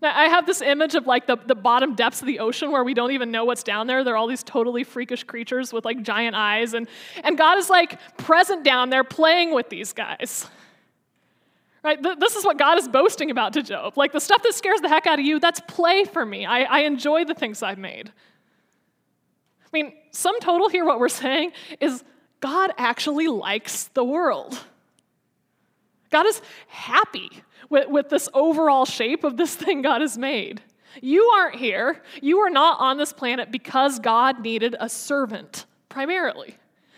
Now, 0.01 0.17
I 0.17 0.27
have 0.27 0.47
this 0.47 0.61
image 0.61 0.95
of 0.95 1.09
like 1.09 1.27
the, 1.27 1.37
the 1.37 1.57
bottom 1.57 1.97
depths 1.97 2.21
of 2.21 2.29
the 2.29 2.39
ocean 2.39 2.71
where 2.71 2.85
we 2.85 2.95
don't 2.95 3.11
even 3.11 3.33
know 3.33 3.45
what's 3.45 3.65
down 3.65 3.89
there. 3.89 4.05
There 4.05 4.15
are 4.15 4.17
all 4.17 4.29
these 4.29 4.45
totally 4.45 4.85
freakish 4.85 5.25
creatures 5.25 5.73
with 5.73 5.85
like 5.85 6.03
giant 6.03 6.37
eyes. 6.37 6.75
And, 6.75 6.87
and 7.25 7.37
God 7.37 7.59
is 7.59 7.69
like 7.69 7.99
present 8.17 8.65
down 8.65 8.91
there 8.91 9.03
playing 9.03 9.53
with 9.53 9.69
these 9.69 9.93
guys. 9.93 10.47
Right? 11.83 12.03
This 12.03 12.35
is 12.35 12.45
what 12.45 12.59
God 12.59 12.79
is 12.79 12.89
boasting 12.89 13.31
about 13.31 13.53
to 13.53 13.63
Job. 13.63 13.97
Like 13.97 14.13
the 14.13 14.21
stuff 14.21 14.43
that 14.43 14.55
scares 14.55 14.81
the 14.81 14.89
heck 14.89 15.07
out 15.07 15.19
of 15.19 15.25
you, 15.25 15.39
that's 15.39 15.61
play 15.61 16.05
for 16.05 16.27
me. 16.27 16.45
I, 16.45 16.63
I 16.63 16.81
enjoy 16.81 17.25
the 17.25 17.35
things 17.35 17.63
I've 17.63 17.79
made. 17.79 18.09
I 19.65 19.69
mean, 19.73 19.93
sum 20.11 20.41
total 20.41 20.69
here, 20.69 20.85
what 20.85 20.99
we're 20.99 21.09
saying 21.09 21.53
is 21.81 22.03
God 22.41 22.73
actually 22.79 23.29
likes 23.29 23.85
the 23.95 24.03
world. 24.03 24.59
God 26.11 26.27
is 26.27 26.41
happy 26.69 27.29
with, 27.69 27.89
with 27.89 28.09
this 28.09 28.29
overall 28.35 28.85
shape 28.85 29.25
of 29.25 29.37
this 29.37 29.55
thing 29.55 29.83
God 29.83 30.01
has 30.01 30.17
made. 30.17 30.63
You 31.01 31.25
aren't 31.37 31.57
here. 31.57 32.03
You 32.23 32.39
are 32.39 32.51
not 32.51 32.81
on 32.81 32.97
this 32.97 33.13
planet 33.13 33.53
because 33.53 33.99
God 34.01 34.41
needed 34.41 34.75
a 34.81 34.89
servant, 34.89 35.67
primarily. 35.89 36.57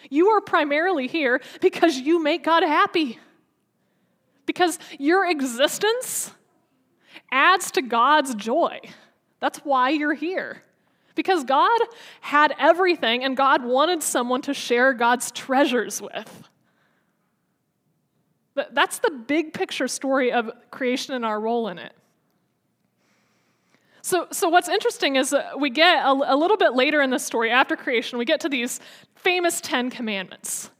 You 0.09 0.29
are 0.29 0.41
primarily 0.41 1.07
here 1.07 1.41
because 1.61 1.99
you 1.99 2.23
make 2.23 2.45
God 2.45 2.63
happy 2.63 3.19
because 4.47 4.79
your 4.99 5.29
existence 5.29 6.33
adds 7.31 7.71
to 7.73 7.83
God's 7.83 8.35
joy. 8.35 8.81
That's 9.41 9.59
why 9.61 9.91
you're 9.91 10.15
here. 10.15 10.63
Because 11.15 11.45
God 11.45 11.81
had 12.21 12.55
everything 12.59 13.25
and 13.25 13.37
God 13.37 13.65
wanted 13.65 14.03
someone 14.03 14.43
to 14.43 14.55
share 14.55 14.93
God's 14.93 15.31
treasures 15.31 16.01
with. 16.01 16.49
That's 18.73 18.99
the 18.99 19.11
big 19.11 19.53
picture 19.53 19.89
story 19.89 20.33
of 20.33 20.51
creation 20.71 21.15
and 21.15 21.25
our 21.25 21.41
role 21.41 21.69
in 21.69 21.79
it. 21.79 21.93
So, 24.03 24.27
so 24.33 24.49
what's 24.49 24.69
interesting 24.69 25.17
is 25.17 25.33
uh, 25.33 25.53
we 25.59 25.71
get 25.71 26.05
a, 26.05 26.11
a 26.11 26.37
little 26.37 26.57
bit 26.57 26.73
later 26.73 27.03
in 27.03 27.11
the 27.11 27.19
story, 27.19 27.51
after 27.51 27.77
creation, 27.77 28.19
we 28.19 28.25
get 28.25 28.41
to 28.41 28.49
these 28.49 28.81
famous 29.15 29.61
Ten 29.61 29.91
Commandments. 29.91 30.71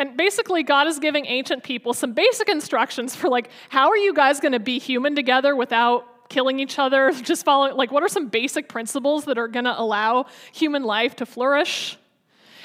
And 0.00 0.16
basically, 0.16 0.62
God 0.62 0.86
is 0.86 0.98
giving 0.98 1.26
ancient 1.26 1.62
people 1.62 1.92
some 1.92 2.14
basic 2.14 2.48
instructions 2.48 3.14
for 3.14 3.28
like, 3.28 3.50
how 3.68 3.90
are 3.90 3.98
you 3.98 4.14
guys 4.14 4.40
going 4.40 4.52
to 4.52 4.58
be 4.58 4.78
human 4.78 5.14
together 5.14 5.54
without 5.54 6.30
killing 6.30 6.58
each 6.58 6.78
other? 6.78 7.12
Just 7.22 7.44
following, 7.44 7.76
like, 7.76 7.92
what 7.92 8.02
are 8.02 8.08
some 8.08 8.28
basic 8.28 8.66
principles 8.66 9.26
that 9.26 9.36
are 9.36 9.46
going 9.46 9.66
to 9.66 9.78
allow 9.78 10.24
human 10.54 10.84
life 10.84 11.16
to 11.16 11.26
flourish? 11.26 11.98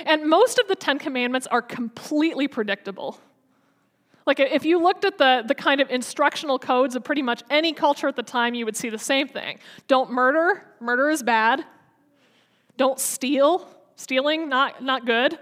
And 0.06 0.30
most 0.30 0.60
of 0.60 0.70
the 0.70 0.78
Ten 0.78 0.98
Commandments 0.98 1.46
are 1.48 1.62
completely 1.62 2.48
predictable. 2.48 3.20
Like, 4.26 4.40
if 4.40 4.64
you 4.64 4.82
looked 4.82 5.04
at 5.04 5.18
the, 5.18 5.44
the 5.46 5.56
kind 5.56 5.82
of 5.82 5.90
instructional 5.90 6.58
codes 6.58 6.96
of 6.96 7.04
pretty 7.04 7.22
much 7.22 7.44
any 7.50 7.74
culture 7.74 8.08
at 8.08 8.16
the 8.16 8.24
time, 8.24 8.54
you 8.54 8.64
would 8.64 8.78
see 8.78 8.90
the 8.90 8.98
same 8.98 9.28
thing. 9.28 9.60
Don't 9.90 10.10
murder, 10.10 10.64
murder 10.80 11.10
is 11.10 11.22
bad. 11.22 11.66
Don't 12.78 12.98
steal, 12.98 13.68
stealing, 13.98 14.48
not, 14.48 14.82
not 14.82 15.06
good. 15.06 15.38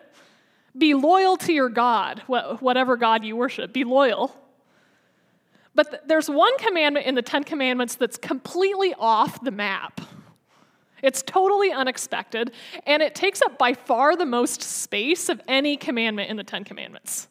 Be 0.78 0.94
loyal 0.94 1.38
to 1.38 1.54
your 1.54 1.70
God, 1.70 2.24
whatever 2.28 2.98
God 2.98 3.24
you 3.24 3.36
worship, 3.36 3.74
be 3.74 3.84
loyal. 3.84 4.36
But 5.76 5.90
th- 5.90 6.02
there's 6.08 6.30
one 6.30 6.58
commandment 6.58 7.06
in 7.06 7.16
the 7.16 7.22
Ten 7.22 7.44
Commandments 7.44 7.96
that's 7.96 8.18
completely 8.18 8.94
off 8.98 9.44
the 9.44 9.52
map. 9.52 10.02
It's 11.02 11.22
totally 11.22 11.72
unexpected, 11.72 12.52
and 12.86 13.04
it 13.04 13.14
takes 13.14 13.42
up 13.42 13.58
by 13.58 13.74
far 13.74 14.16
the 14.16 14.26
most 14.26 14.62
space 14.62 15.30
of 15.30 15.42
any 15.48 15.78
commandment 15.78 16.30
in 16.30 16.38
the 16.38 16.44
Ten 16.44 16.64
Commandments. 16.64 17.28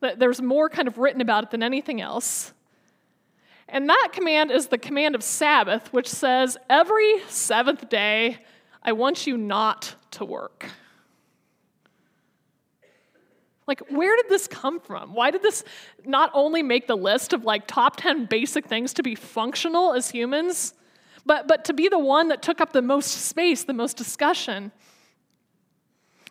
There's 0.00 0.40
more 0.40 0.68
kind 0.68 0.88
of 0.88 0.98
written 0.98 1.20
about 1.20 1.44
it 1.44 1.50
than 1.50 1.62
anything 1.62 2.00
else. 2.00 2.52
And 3.68 3.88
that 3.88 4.10
command 4.12 4.50
is 4.50 4.66
the 4.68 4.78
command 4.78 5.14
of 5.14 5.22
Sabbath, 5.22 5.92
which 5.92 6.08
says, 6.08 6.56
Every 6.68 7.20
seventh 7.28 7.88
day, 7.88 8.38
I 8.82 8.92
want 8.92 9.26
you 9.26 9.36
not 9.36 9.94
to 10.12 10.24
work. 10.24 10.66
Like, 13.66 13.80
where 13.88 14.14
did 14.16 14.28
this 14.28 14.46
come 14.46 14.78
from? 14.78 15.14
Why 15.14 15.30
did 15.30 15.42
this 15.42 15.64
not 16.04 16.30
only 16.34 16.62
make 16.62 16.86
the 16.86 16.96
list 16.96 17.32
of 17.32 17.44
like 17.44 17.66
top 17.66 17.96
10 17.96 18.26
basic 18.26 18.66
things 18.66 18.92
to 18.94 19.02
be 19.02 19.14
functional 19.14 19.94
as 19.94 20.10
humans, 20.10 20.74
but, 21.24 21.48
but 21.48 21.64
to 21.66 21.72
be 21.72 21.88
the 21.88 21.98
one 21.98 22.28
that 22.28 22.42
took 22.42 22.60
up 22.60 22.72
the 22.72 22.82
most 22.82 23.10
space, 23.10 23.64
the 23.64 23.72
most 23.72 23.96
discussion? 23.96 24.70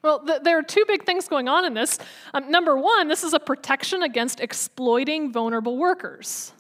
Well, 0.03 0.19
th- 0.19 0.41
there 0.43 0.59
are 0.59 0.63
two 0.63 0.83
big 0.87 1.05
things 1.05 1.27
going 1.27 1.47
on 1.47 1.65
in 1.65 1.73
this. 1.73 1.97
Um, 2.33 2.51
number 2.51 2.77
one, 2.77 3.07
this 3.07 3.23
is 3.23 3.33
a 3.33 3.39
protection 3.39 4.03
against 4.03 4.39
exploiting 4.39 5.31
vulnerable 5.31 5.77
workers, 5.77 6.51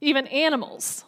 even 0.00 0.26
animals. 0.28 1.04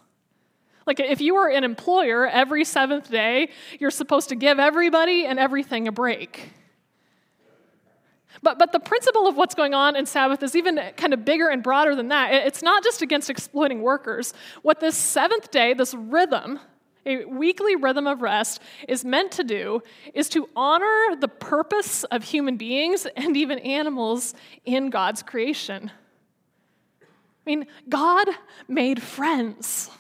Like, 0.87 0.99
if 0.99 1.21
you 1.21 1.37
are 1.37 1.49
an 1.49 1.63
employer, 1.63 2.27
every 2.27 2.65
seventh 2.65 3.11
day, 3.11 3.51
you're 3.79 3.93
supposed 3.93 4.31
to 4.31 4.35
give 4.35 4.59
everybody 4.59 5.27
and 5.27 5.39
everything 5.39 5.87
a 5.87 5.93
break. 5.93 6.51
But, 8.43 8.59
but 8.59 8.73
the 8.73 8.81
principle 8.81 9.29
of 9.29 9.37
what's 9.37 9.55
going 9.55 9.73
on 9.73 9.95
in 9.95 10.05
Sabbath 10.05 10.43
is 10.43 10.57
even 10.57 10.81
kind 10.97 11.15
of 11.15 11.25
bigger 11.25 11.49
and 11.49 11.63
broader 11.63 11.95
than 11.95 12.09
that. 12.09 12.33
It's 12.33 12.63
not 12.63 12.83
just 12.83 13.01
against 13.01 13.31
exploiting 13.31 13.83
workers. 13.83 14.35
What 14.63 14.81
this 14.81 14.97
seventh 14.97 15.51
day, 15.53 15.75
this 15.75 15.95
rhythm, 15.95 16.59
a 17.07 17.25
weekly 17.25 17.77
rhythm 17.77 18.07
of 18.07 18.21
rest 18.21 18.61
is 18.89 19.05
meant 19.05 19.33
to 19.33 19.45
do 19.45 19.83
is 20.15 20.29
to 20.31 20.49
honor 20.57 21.17
the 21.19 21.29
purpose 21.29 22.05
of 22.05 22.25
human 22.25 22.57
beings 22.57 23.07
and 23.17 23.37
even 23.37 23.59
animals 23.61 24.35
in 24.65 24.91
God's 24.91 25.23
creation. 25.23 25.91
I 27.01 27.51
mean, 27.51 27.67
God 27.89 28.29
made 28.69 29.03
friends, 29.03 29.91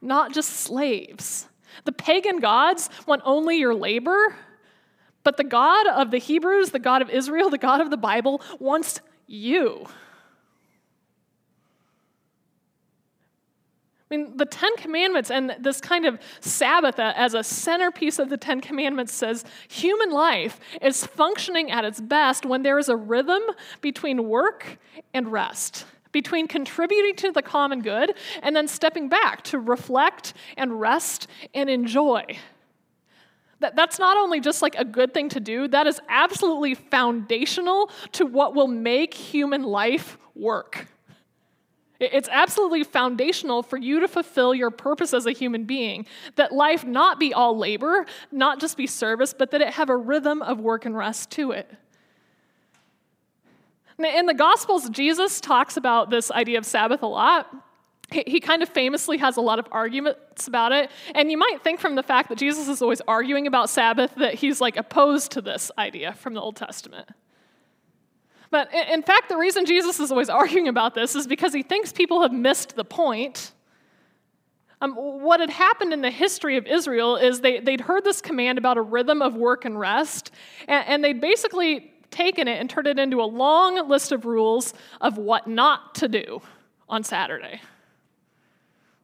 not 0.00 0.32
just 0.32 0.50
slaves. 0.50 1.48
The 1.84 1.92
pagan 1.92 2.40
gods 2.40 2.90
want 3.06 3.22
only 3.24 3.58
your 3.58 3.74
labor, 3.74 4.36
but 5.24 5.36
the 5.36 5.44
God 5.44 5.86
of 5.86 6.10
the 6.10 6.18
Hebrews, 6.18 6.70
the 6.70 6.78
God 6.78 7.02
of 7.02 7.10
Israel, 7.10 7.50
the 7.50 7.58
God 7.58 7.80
of 7.80 7.90
the 7.90 7.96
Bible 7.96 8.42
wants 8.58 9.00
you. 9.26 9.86
I 14.12 14.16
mean, 14.16 14.36
the 14.36 14.44
Ten 14.44 14.76
Commandments 14.76 15.30
and 15.30 15.56
this 15.58 15.80
kind 15.80 16.04
of 16.04 16.18
Sabbath 16.40 16.98
as 16.98 17.32
a 17.32 17.42
centerpiece 17.42 18.18
of 18.18 18.28
the 18.28 18.36
Ten 18.36 18.60
Commandments 18.60 19.14
says 19.14 19.42
human 19.68 20.10
life 20.10 20.60
is 20.82 21.06
functioning 21.06 21.70
at 21.70 21.86
its 21.86 21.98
best 21.98 22.44
when 22.44 22.62
there 22.62 22.78
is 22.78 22.90
a 22.90 22.96
rhythm 22.96 23.40
between 23.80 24.28
work 24.28 24.76
and 25.14 25.32
rest, 25.32 25.86
between 26.10 26.46
contributing 26.46 27.16
to 27.16 27.32
the 27.32 27.40
common 27.40 27.80
good 27.80 28.14
and 28.42 28.54
then 28.54 28.68
stepping 28.68 29.08
back 29.08 29.42
to 29.44 29.58
reflect 29.58 30.34
and 30.58 30.78
rest 30.78 31.26
and 31.54 31.70
enjoy. 31.70 32.22
That, 33.62 33.76
that's 33.76 33.98
not 33.98 34.16
only 34.16 34.40
just 34.40 34.60
like 34.60 34.74
a 34.74 34.84
good 34.84 35.14
thing 35.14 35.28
to 35.30 35.40
do, 35.40 35.68
that 35.68 35.86
is 35.86 36.00
absolutely 36.08 36.74
foundational 36.74 37.90
to 38.12 38.26
what 38.26 38.54
will 38.54 38.66
make 38.66 39.14
human 39.14 39.62
life 39.62 40.18
work. 40.34 40.88
It's 42.00 42.28
absolutely 42.32 42.82
foundational 42.82 43.62
for 43.62 43.76
you 43.76 44.00
to 44.00 44.08
fulfill 44.08 44.52
your 44.52 44.72
purpose 44.72 45.14
as 45.14 45.26
a 45.26 45.30
human 45.30 45.64
being. 45.64 46.06
That 46.34 46.50
life 46.50 46.84
not 46.84 47.20
be 47.20 47.32
all 47.32 47.56
labor, 47.56 48.06
not 48.32 48.60
just 48.60 48.76
be 48.76 48.88
service, 48.88 49.32
but 49.32 49.52
that 49.52 49.60
it 49.60 49.68
have 49.74 49.88
a 49.88 49.96
rhythm 49.96 50.42
of 50.42 50.58
work 50.58 50.84
and 50.84 50.96
rest 50.96 51.30
to 51.32 51.52
it. 51.52 51.70
In 53.98 54.26
the 54.26 54.34
Gospels, 54.34 54.90
Jesus 54.90 55.40
talks 55.40 55.76
about 55.76 56.10
this 56.10 56.32
idea 56.32 56.58
of 56.58 56.66
Sabbath 56.66 57.04
a 57.04 57.06
lot. 57.06 57.54
He 58.12 58.40
kind 58.40 58.62
of 58.62 58.68
famously 58.68 59.18
has 59.18 59.36
a 59.36 59.40
lot 59.40 59.58
of 59.58 59.66
arguments 59.70 60.46
about 60.46 60.72
it. 60.72 60.90
And 61.14 61.30
you 61.30 61.38
might 61.38 61.62
think 61.62 61.80
from 61.80 61.94
the 61.94 62.02
fact 62.02 62.28
that 62.28 62.38
Jesus 62.38 62.68
is 62.68 62.82
always 62.82 63.00
arguing 63.08 63.46
about 63.46 63.70
Sabbath 63.70 64.14
that 64.16 64.34
he's 64.34 64.60
like 64.60 64.76
opposed 64.76 65.32
to 65.32 65.40
this 65.40 65.70
idea 65.78 66.12
from 66.14 66.34
the 66.34 66.40
Old 66.40 66.56
Testament. 66.56 67.08
But 68.50 68.68
in 68.74 69.02
fact, 69.02 69.30
the 69.30 69.36
reason 69.36 69.64
Jesus 69.64 69.98
is 69.98 70.12
always 70.12 70.28
arguing 70.42 70.68
about 70.68 70.94
this 70.94 71.16
is 71.16 71.26
because 71.26 71.54
he 71.54 71.62
thinks 71.62 71.92
people 71.92 72.22
have 72.22 72.32
missed 72.32 72.76
the 72.76 72.84
point. 72.84 73.52
Um, 74.82 74.94
what 74.94 75.40
had 75.40 75.50
happened 75.50 75.92
in 75.92 76.02
the 76.02 76.10
history 76.10 76.56
of 76.56 76.66
Israel 76.66 77.16
is 77.16 77.40
they, 77.40 77.60
they'd 77.60 77.80
heard 77.80 78.04
this 78.04 78.20
command 78.20 78.58
about 78.58 78.76
a 78.76 78.82
rhythm 78.82 79.22
of 79.22 79.34
work 79.34 79.64
and 79.64 79.78
rest, 79.78 80.32
and, 80.68 80.86
and 80.86 81.04
they'd 81.04 81.20
basically 81.20 81.92
taken 82.10 82.46
it 82.46 82.60
and 82.60 82.68
turned 82.68 82.86
it 82.86 82.98
into 82.98 83.22
a 83.22 83.24
long 83.24 83.88
list 83.88 84.12
of 84.12 84.24
rules 84.24 84.74
of 85.00 85.16
what 85.16 85.46
not 85.46 85.94
to 85.94 86.08
do 86.08 86.42
on 86.88 87.02
Saturday. 87.02 87.60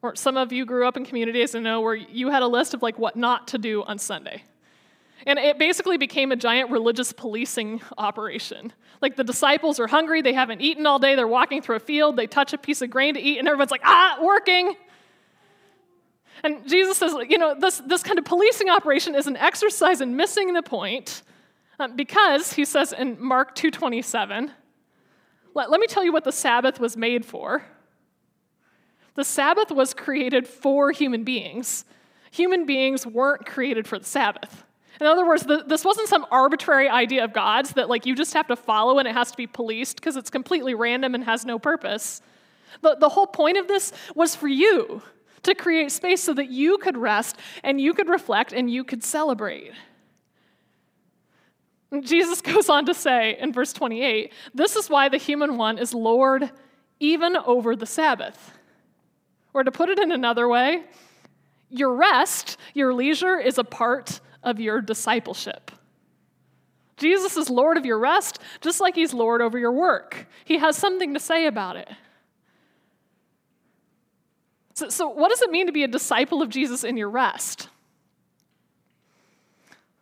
Or 0.03 0.15
some 0.15 0.37
of 0.37 0.53
you 0.53 0.65
grew 0.65 0.87
up 0.87 0.97
in 0.97 1.05
communities 1.05 1.55
and 1.55 1.65
know 1.65 1.81
where 1.81 1.95
you 1.95 2.31
had 2.31 2.43
a 2.43 2.47
list 2.47 2.75
of 2.75 2.83
like 2.83 2.99
what 2.99 3.17
not 3.17 3.49
to 3.49 3.59
do 3.59 3.83
on 3.85 3.99
Sunday. 3.99 4.45
And 5.27 5.39
it 5.39 5.59
basically 5.59 5.99
became 5.99 6.31
a 6.31 6.37
giant 6.37 6.71
religious 6.71 7.13
policing 7.13 7.81
operation. 7.99 8.73
Like 9.03 9.17
the 9.17 9.25
disciples 9.25 9.81
are 9.81 9.89
hungry, 9.89 10.23
they 10.23 10.33
haven't 10.33 10.61
eaten 10.61 10.87
all 10.87 10.99
day, 10.99 11.17
they're 11.17 11.27
walking 11.27 11.61
through 11.63 11.77
a 11.77 11.81
field, 11.81 12.17
they 12.17 12.27
touch 12.27 12.53
a 12.53 12.59
piece 12.59 12.83
of 12.83 12.91
grain 12.91 13.15
to 13.15 13.21
eat, 13.21 13.39
and 13.39 13.49
everyone's 13.49 13.71
like, 13.71 13.83
ah, 13.85 14.19
working. 14.23 14.77
And 16.45 16.69
Jesus 16.69 16.97
says, 16.97 17.15
you 17.29 17.39
know, 17.39 17.57
this, 17.59 17.79
this 17.79 18.03
kind 18.03 18.19
of 18.19 18.25
policing 18.25 18.71
operation 18.71 19.17
is 19.17 19.27
an 19.27 19.37
exercise 19.37 20.01
in 20.01 20.17
missing 20.17 20.55
the 20.55 20.63
point 20.63 21.23
uh, 21.81 21.89
because, 21.89 22.53
he 22.53 22.65
says 22.65 22.93
in 22.93 23.21
Mark 23.21 23.57
2.27, 23.57 24.51
let, 25.55 25.71
let 25.71 25.81
me 25.81 25.87
tell 25.89 26.05
you 26.05 26.13
what 26.13 26.25
the 26.25 26.33
Sabbath 26.33 26.79
was 26.79 26.97
made 26.97 27.25
for. 27.25 27.65
The 29.19 29.25
Sabbath 29.25 29.73
was 29.73 29.95
created 29.95 30.47
for 30.47 30.93
human 30.93 31.25
beings. 31.25 31.85
Human 32.31 32.67
beings 32.67 33.05
weren't 33.05 33.45
created 33.45 33.89
for 33.89 33.99
the 33.99 34.05
Sabbath. 34.05 34.63
In 35.01 35.09
other 35.09 35.27
words, 35.27 35.43
the, 35.43 35.65
this 35.67 35.85
wasn't 35.85 36.07
some 36.07 36.25
arbitrary 36.31 36.89
idea 36.89 37.25
of 37.25 37.33
God's 37.33 37.73
that 37.73 37.89
like 37.89 38.07
you 38.07 38.15
just 38.15 38.33
have 38.35 38.47
to 38.47 38.55
follow 38.55 39.01
and 39.01 39.09
it 39.09 39.15
has 39.15 39.33
to 39.33 39.37
be 39.37 39.49
policed 39.49 39.97
because 39.97 40.15
it's 40.15 40.31
completely 40.31 40.73
random 40.73 41.17
and 41.17 41.25
has 41.25 41.45
no 41.45 41.59
purpose. 41.59 42.23
The, 42.81 42.95
the 42.95 43.09
whole 43.09 43.27
point 43.27 43.59
of 43.59 43.67
this 43.67 43.93
was 44.15 44.37
for 44.37 44.47
you 44.47 45.03
to 45.43 45.53
create 45.53 45.91
space 45.91 46.23
so 46.23 46.33
that 46.35 46.51
you 46.51 46.79
could 46.79 46.97
rest 46.97 47.39
and 47.65 47.81
you 47.81 47.95
could 47.95 48.09
reflect 48.09 48.53
and 48.53 48.71
you 48.71 48.85
could 48.85 49.03
celebrate. 49.03 49.73
Jesus 52.03 52.41
goes 52.55 52.69
on 52.69 52.87
to 52.87 52.95
say 52.95 53.37
in 53.41 53.53
verse 53.53 53.73
28 53.73 54.33
this 54.55 54.77
is 54.77 54.89
why 54.89 55.09
the 55.09 55.19
human 55.19 55.57
one 55.57 55.77
is 55.77 55.93
Lord 55.93 56.53
even 57.01 57.37
over 57.37 57.75
the 57.75 57.85
Sabbath. 57.85 58.53
Or 59.55 59.65
to 59.65 59.71
put 59.71 59.89
it 59.89 59.99
in 59.99 60.13
another 60.13 60.49
way, 60.49 60.83
your 61.71 61.95
rest, 61.95 62.57
your 62.75 62.95
leisure, 62.95 63.39
is 63.39 63.59
a 63.59 63.65
part 63.65 64.21
of 64.43 64.61
your 64.61 64.81
discipleship. 64.81 65.71
Jesus 66.97 67.37
is 67.37 67.49
Lord 67.49 67.77
of 67.77 67.87
your 67.87 67.99
rest, 67.99 68.41
just 68.61 68.81
like 68.81 68.95
He's 68.95 69.15
Lord 69.15 69.41
over 69.41 69.59
your 69.59 69.73
work. 69.73 70.27
He 70.45 70.59
has 70.59 70.77
something 70.77 71.15
to 71.15 71.21
say 71.21 71.47
about 71.47 71.77
it. 71.77 71.89
So, 74.75 74.89
so, 74.89 75.09
what 75.09 75.31
does 75.31 75.43
it 75.43 75.51
mean 75.51 75.67
to 75.67 75.73
be 75.73 75.85
a 75.85 75.89
disciple 75.89 76.43
of 76.43 76.51
Jesus 76.51 76.85
in 76.85 76.97
your 76.97 77.11
rest? 77.11 77.69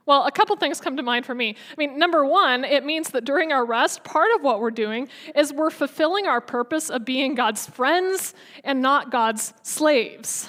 Well, 0.07 0.25
a 0.25 0.31
couple 0.31 0.55
things 0.57 0.81
come 0.81 0.97
to 0.97 1.03
mind 1.03 1.27
for 1.27 1.35
me. 1.35 1.57
I 1.71 1.75
mean, 1.77 1.99
number 1.99 2.25
one, 2.25 2.65
it 2.65 2.85
means 2.85 3.11
that 3.11 3.25
during 3.25 3.53
our 3.53 3.65
rest, 3.65 4.05
part 4.05 4.29
of 4.37 4.43
what 4.43 4.61
we're 4.61 4.71
doing 4.71 5.09
is 5.35 5.53
we're 5.53 5.71
fulfilling 5.71 6.27
our 6.29 6.41
purpose 6.41 6.91
of 6.91 7.05
being 7.05 7.35
God's 7.35 7.67
friends 7.67 8.33
and 8.63 8.81
not 8.81 9.11
God's 9.11 9.53
slaves. 9.63 10.49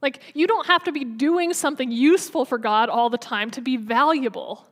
Like, 0.00 0.20
you 0.34 0.46
don't 0.46 0.66
have 0.66 0.84
to 0.84 0.92
be 0.92 1.04
doing 1.04 1.52
something 1.52 1.90
useful 1.92 2.44
for 2.44 2.58
God 2.58 2.88
all 2.88 3.10
the 3.10 3.18
time 3.18 3.50
to 3.52 3.60
be 3.60 3.76
valuable. 3.76 4.66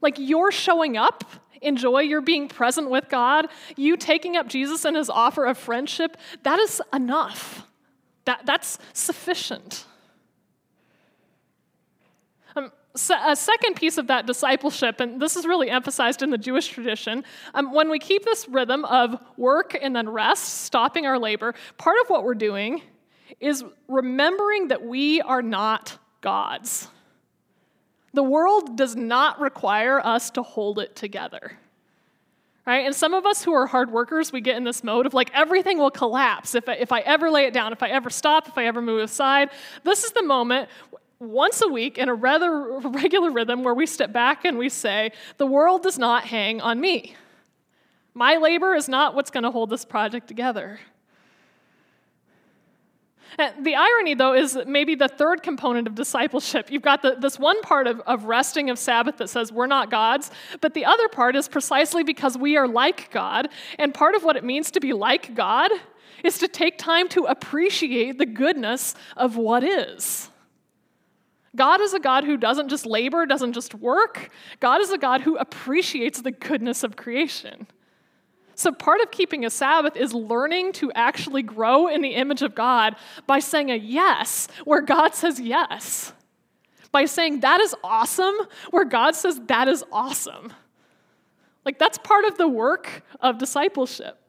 Like, 0.00 0.16
you're 0.18 0.52
showing 0.52 0.96
up 0.96 1.24
in 1.60 1.76
joy, 1.76 2.00
you're 2.00 2.22
being 2.22 2.48
present 2.48 2.88
with 2.88 3.08
God, 3.08 3.48
you 3.76 3.96
taking 3.96 4.36
up 4.36 4.48
Jesus 4.48 4.84
and 4.86 4.96
his 4.96 5.10
offer 5.10 5.44
of 5.44 5.58
friendship, 5.58 6.16
that 6.42 6.58
is 6.58 6.80
enough. 6.92 7.66
That, 8.24 8.46
that's 8.46 8.78
sufficient. 8.92 9.84
Um, 12.56 12.72
a 12.94 13.36
second 13.36 13.76
piece 13.76 13.98
of 13.98 14.08
that 14.08 14.26
discipleship, 14.26 15.00
and 15.00 15.20
this 15.20 15.36
is 15.36 15.46
really 15.46 15.70
emphasized 15.70 16.22
in 16.22 16.30
the 16.30 16.38
Jewish 16.38 16.68
tradition, 16.68 17.24
um, 17.54 17.72
when 17.72 17.88
we 17.88 17.98
keep 17.98 18.24
this 18.24 18.48
rhythm 18.48 18.84
of 18.84 19.16
work 19.36 19.76
and 19.80 19.94
then 19.94 20.08
rest, 20.08 20.62
stopping 20.64 21.06
our 21.06 21.18
labor, 21.18 21.54
part 21.78 21.96
of 22.02 22.10
what 22.10 22.24
we're 22.24 22.34
doing 22.34 22.82
is 23.38 23.64
remembering 23.86 24.68
that 24.68 24.84
we 24.84 25.20
are 25.20 25.42
not 25.42 25.98
gods. 26.20 26.88
The 28.12 28.24
world 28.24 28.76
does 28.76 28.96
not 28.96 29.40
require 29.40 30.04
us 30.04 30.30
to 30.32 30.42
hold 30.42 30.80
it 30.80 30.96
together. 30.96 31.52
Right? 32.66 32.84
And 32.84 32.94
some 32.94 33.14
of 33.14 33.24
us 33.24 33.42
who 33.42 33.52
are 33.52 33.66
hard 33.66 33.90
workers, 33.90 34.32
we 34.32 34.40
get 34.40 34.56
in 34.56 34.64
this 34.64 34.84
mode 34.84 35.06
of 35.06 35.14
like 35.14 35.30
everything 35.32 35.78
will 35.78 35.90
collapse 35.90 36.54
if 36.54 36.68
I, 36.68 36.74
if 36.74 36.92
I 36.92 37.00
ever 37.00 37.30
lay 37.30 37.46
it 37.46 37.54
down, 37.54 37.72
if 37.72 37.82
I 37.82 37.88
ever 37.88 38.10
stop, 38.10 38.48
if 38.48 38.58
I 38.58 38.66
ever 38.66 38.82
move 38.82 39.00
aside. 39.00 39.50
This 39.82 40.04
is 40.04 40.12
the 40.12 40.22
moment 40.22 40.68
once 41.20 41.60
a 41.60 41.68
week 41.68 41.98
in 41.98 42.08
a 42.08 42.14
rather 42.14 42.80
regular 42.84 43.30
rhythm 43.30 43.62
where 43.62 43.74
we 43.74 43.86
step 43.86 44.12
back 44.12 44.44
and 44.44 44.58
we 44.58 44.68
say, 44.68 45.12
The 45.36 45.46
world 45.46 45.82
does 45.82 45.98
not 45.98 46.24
hang 46.24 46.60
on 46.60 46.80
me. 46.80 47.14
My 48.14 48.36
labor 48.36 48.74
is 48.74 48.88
not 48.88 49.14
what's 49.14 49.30
going 49.30 49.44
to 49.44 49.50
hold 49.50 49.70
this 49.70 49.84
project 49.84 50.26
together. 50.26 50.80
And 53.38 53.64
the 53.64 53.76
irony, 53.76 54.14
though, 54.14 54.34
is 54.34 54.58
maybe 54.66 54.96
the 54.96 55.06
third 55.06 55.44
component 55.44 55.86
of 55.86 55.94
discipleship. 55.94 56.70
You've 56.70 56.82
got 56.82 57.02
the, 57.02 57.14
this 57.14 57.38
one 57.38 57.62
part 57.62 57.86
of, 57.86 58.00
of 58.00 58.24
resting 58.24 58.70
of 58.70 58.78
Sabbath 58.78 59.18
that 59.18 59.30
says 59.30 59.52
we're 59.52 59.68
not 59.68 59.88
gods, 59.90 60.32
but 60.60 60.74
the 60.74 60.84
other 60.84 61.08
part 61.08 61.36
is 61.36 61.46
precisely 61.46 62.02
because 62.02 62.36
we 62.36 62.56
are 62.56 62.66
like 62.66 63.12
God. 63.12 63.48
And 63.78 63.94
part 63.94 64.16
of 64.16 64.24
what 64.24 64.36
it 64.36 64.42
means 64.42 64.72
to 64.72 64.80
be 64.80 64.92
like 64.92 65.36
God 65.36 65.70
is 66.24 66.38
to 66.38 66.48
take 66.48 66.76
time 66.76 67.08
to 67.10 67.24
appreciate 67.24 68.18
the 68.18 68.26
goodness 68.26 68.96
of 69.16 69.36
what 69.36 69.62
is. 69.62 70.29
God 71.56 71.80
is 71.80 71.94
a 71.94 72.00
God 72.00 72.24
who 72.24 72.36
doesn't 72.36 72.68
just 72.68 72.86
labor, 72.86 73.26
doesn't 73.26 73.54
just 73.54 73.74
work. 73.74 74.30
God 74.60 74.80
is 74.80 74.90
a 74.90 74.98
God 74.98 75.22
who 75.22 75.36
appreciates 75.36 76.22
the 76.22 76.30
goodness 76.30 76.84
of 76.84 76.96
creation. 76.96 77.66
So, 78.54 78.72
part 78.72 79.00
of 79.00 79.10
keeping 79.10 79.44
a 79.44 79.50
Sabbath 79.50 79.96
is 79.96 80.12
learning 80.12 80.72
to 80.74 80.92
actually 80.92 81.42
grow 81.42 81.88
in 81.88 82.02
the 82.02 82.10
image 82.10 82.42
of 82.42 82.54
God 82.54 82.94
by 83.26 83.38
saying 83.38 83.70
a 83.70 83.74
yes 83.74 84.48
where 84.64 84.82
God 84.82 85.14
says 85.14 85.40
yes, 85.40 86.12
by 86.92 87.06
saying 87.06 87.40
that 87.40 87.60
is 87.60 87.74
awesome 87.82 88.34
where 88.70 88.84
God 88.84 89.14
says 89.14 89.40
that 89.46 89.66
is 89.66 89.82
awesome. 89.90 90.52
Like, 91.64 91.78
that's 91.78 91.98
part 91.98 92.26
of 92.26 92.36
the 92.36 92.48
work 92.48 93.02
of 93.20 93.38
discipleship. 93.38 94.19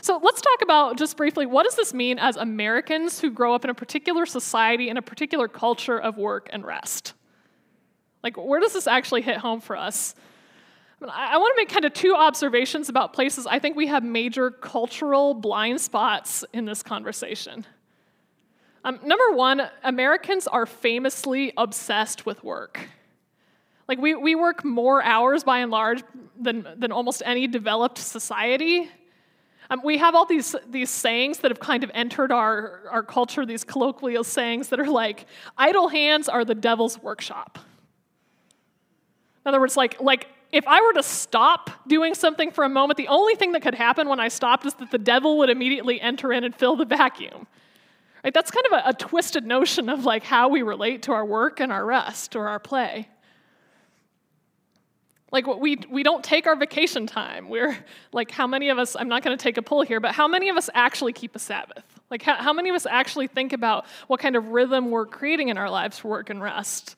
So 0.00 0.20
let's 0.22 0.40
talk 0.40 0.62
about 0.62 0.96
just 0.96 1.16
briefly 1.16 1.46
what 1.46 1.64
does 1.64 1.76
this 1.76 1.92
mean 1.92 2.18
as 2.18 2.36
Americans 2.36 3.20
who 3.20 3.30
grow 3.30 3.54
up 3.54 3.64
in 3.64 3.70
a 3.70 3.74
particular 3.74 4.26
society 4.26 4.88
in 4.88 4.96
a 4.96 5.02
particular 5.02 5.48
culture 5.48 5.98
of 5.98 6.16
work 6.16 6.48
and 6.52 6.64
rest? 6.64 7.14
Like, 8.22 8.36
where 8.36 8.60
does 8.60 8.72
this 8.72 8.86
actually 8.86 9.22
hit 9.22 9.38
home 9.38 9.60
for 9.60 9.76
us? 9.76 10.14
I, 11.08 11.36
want 11.38 11.56
to 11.56 11.60
make 11.60 11.68
kind 11.68 11.84
of 11.84 11.92
two 11.92 12.14
observations 12.14 12.88
about 12.88 13.12
places 13.12 13.46
I 13.46 13.58
think 13.58 13.76
we 13.76 13.88
have 13.88 14.04
major 14.04 14.52
cultural 14.52 15.34
blind 15.34 15.80
spots 15.80 16.44
in 16.52 16.64
this 16.64 16.82
conversation. 16.82 17.66
Um, 18.84 19.00
number 19.04 19.32
one, 19.32 19.62
Americans 19.82 20.46
are 20.46 20.66
famously 20.66 21.52
obsessed 21.56 22.24
with 22.24 22.44
work. 22.44 22.88
Like, 23.88 23.98
we, 23.98 24.14
we 24.14 24.36
work 24.36 24.64
more 24.64 25.02
hours 25.02 25.42
by 25.42 25.58
and 25.58 25.70
large 25.70 26.04
than, 26.40 26.66
than 26.76 26.92
almost 26.92 27.22
any 27.24 27.48
developed 27.48 27.98
society. 27.98 28.88
Um, 29.70 29.80
we 29.84 29.98
have 29.98 30.14
all 30.14 30.26
these, 30.26 30.54
these 30.68 30.90
sayings 30.90 31.38
that 31.38 31.50
have 31.50 31.60
kind 31.60 31.84
of 31.84 31.90
entered 31.94 32.32
our, 32.32 32.82
our 32.90 33.02
culture, 33.02 33.46
these 33.46 33.64
colloquial 33.64 34.24
sayings 34.24 34.68
that 34.68 34.80
are 34.80 34.90
like, 34.90 35.26
idle 35.56 35.88
hands 35.88 36.28
are 36.28 36.44
the 36.44 36.54
devil's 36.54 37.02
workshop. 37.02 37.58
In 39.44 39.48
other 39.48 39.60
words, 39.60 39.76
like, 39.76 40.00
like 40.00 40.28
if 40.52 40.66
I 40.68 40.80
were 40.82 40.92
to 40.94 41.02
stop 41.02 41.70
doing 41.86 42.14
something 42.14 42.50
for 42.50 42.64
a 42.64 42.68
moment, 42.68 42.96
the 42.96 43.08
only 43.08 43.34
thing 43.34 43.52
that 43.52 43.62
could 43.62 43.74
happen 43.74 44.08
when 44.08 44.20
I 44.20 44.28
stopped 44.28 44.66
is 44.66 44.74
that 44.74 44.90
the 44.90 44.98
devil 44.98 45.38
would 45.38 45.50
immediately 45.50 46.00
enter 46.00 46.32
in 46.32 46.44
and 46.44 46.54
fill 46.54 46.76
the 46.76 46.84
vacuum. 46.84 47.46
Right? 48.22 48.34
That's 48.34 48.50
kind 48.50 48.66
of 48.66 48.72
a, 48.84 48.88
a 48.90 48.92
twisted 48.92 49.46
notion 49.46 49.88
of 49.88 50.04
like 50.04 50.22
how 50.22 50.48
we 50.48 50.62
relate 50.62 51.02
to 51.02 51.12
our 51.12 51.24
work 51.24 51.58
and 51.60 51.72
our 51.72 51.84
rest 51.84 52.36
or 52.36 52.48
our 52.48 52.58
play. 52.58 53.08
Like 55.32 55.46
we 55.46 55.78
we 55.88 56.02
don't 56.02 56.22
take 56.22 56.46
our 56.46 56.54
vacation 56.54 57.06
time. 57.06 57.48
We're 57.48 57.76
like 58.12 58.30
how 58.30 58.46
many 58.46 58.68
of 58.68 58.78
us 58.78 58.94
I'm 58.94 59.08
not 59.08 59.22
going 59.22 59.36
to 59.36 59.42
take 59.42 59.56
a 59.56 59.62
poll 59.62 59.80
here, 59.82 59.98
but 59.98 60.12
how 60.12 60.28
many 60.28 60.50
of 60.50 60.58
us 60.58 60.68
actually 60.74 61.14
keep 61.14 61.34
a 61.34 61.38
Sabbath? 61.38 61.84
Like 62.10 62.22
how, 62.22 62.36
how 62.36 62.52
many 62.52 62.68
of 62.68 62.76
us 62.76 62.84
actually 62.84 63.28
think 63.28 63.54
about 63.54 63.86
what 64.08 64.20
kind 64.20 64.36
of 64.36 64.48
rhythm 64.48 64.90
we're 64.90 65.06
creating 65.06 65.48
in 65.48 65.56
our 65.56 65.70
lives 65.70 65.98
for 65.98 66.08
work 66.08 66.28
and 66.28 66.42
rest? 66.42 66.96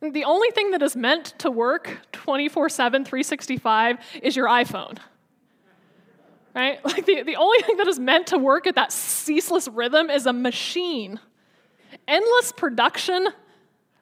And 0.00 0.14
the 0.14 0.24
only 0.24 0.50
thing 0.50 0.70
that 0.70 0.80
is 0.80 0.96
meant 0.96 1.34
to 1.40 1.50
work 1.50 1.98
24/7 2.12 3.04
365 3.04 3.98
is 4.22 4.34
your 4.34 4.48
iPhone. 4.48 4.98
Right? 6.54 6.80
Like 6.84 7.04
the, 7.04 7.22
the 7.22 7.36
only 7.36 7.60
thing 7.62 7.76
that 7.76 7.86
is 7.86 8.00
meant 8.00 8.28
to 8.28 8.38
work 8.38 8.66
at 8.66 8.76
that 8.76 8.92
ceaseless 8.92 9.68
rhythm 9.68 10.08
is 10.08 10.24
a 10.24 10.32
machine. 10.32 11.20
Endless 12.06 12.52
production, 12.52 13.28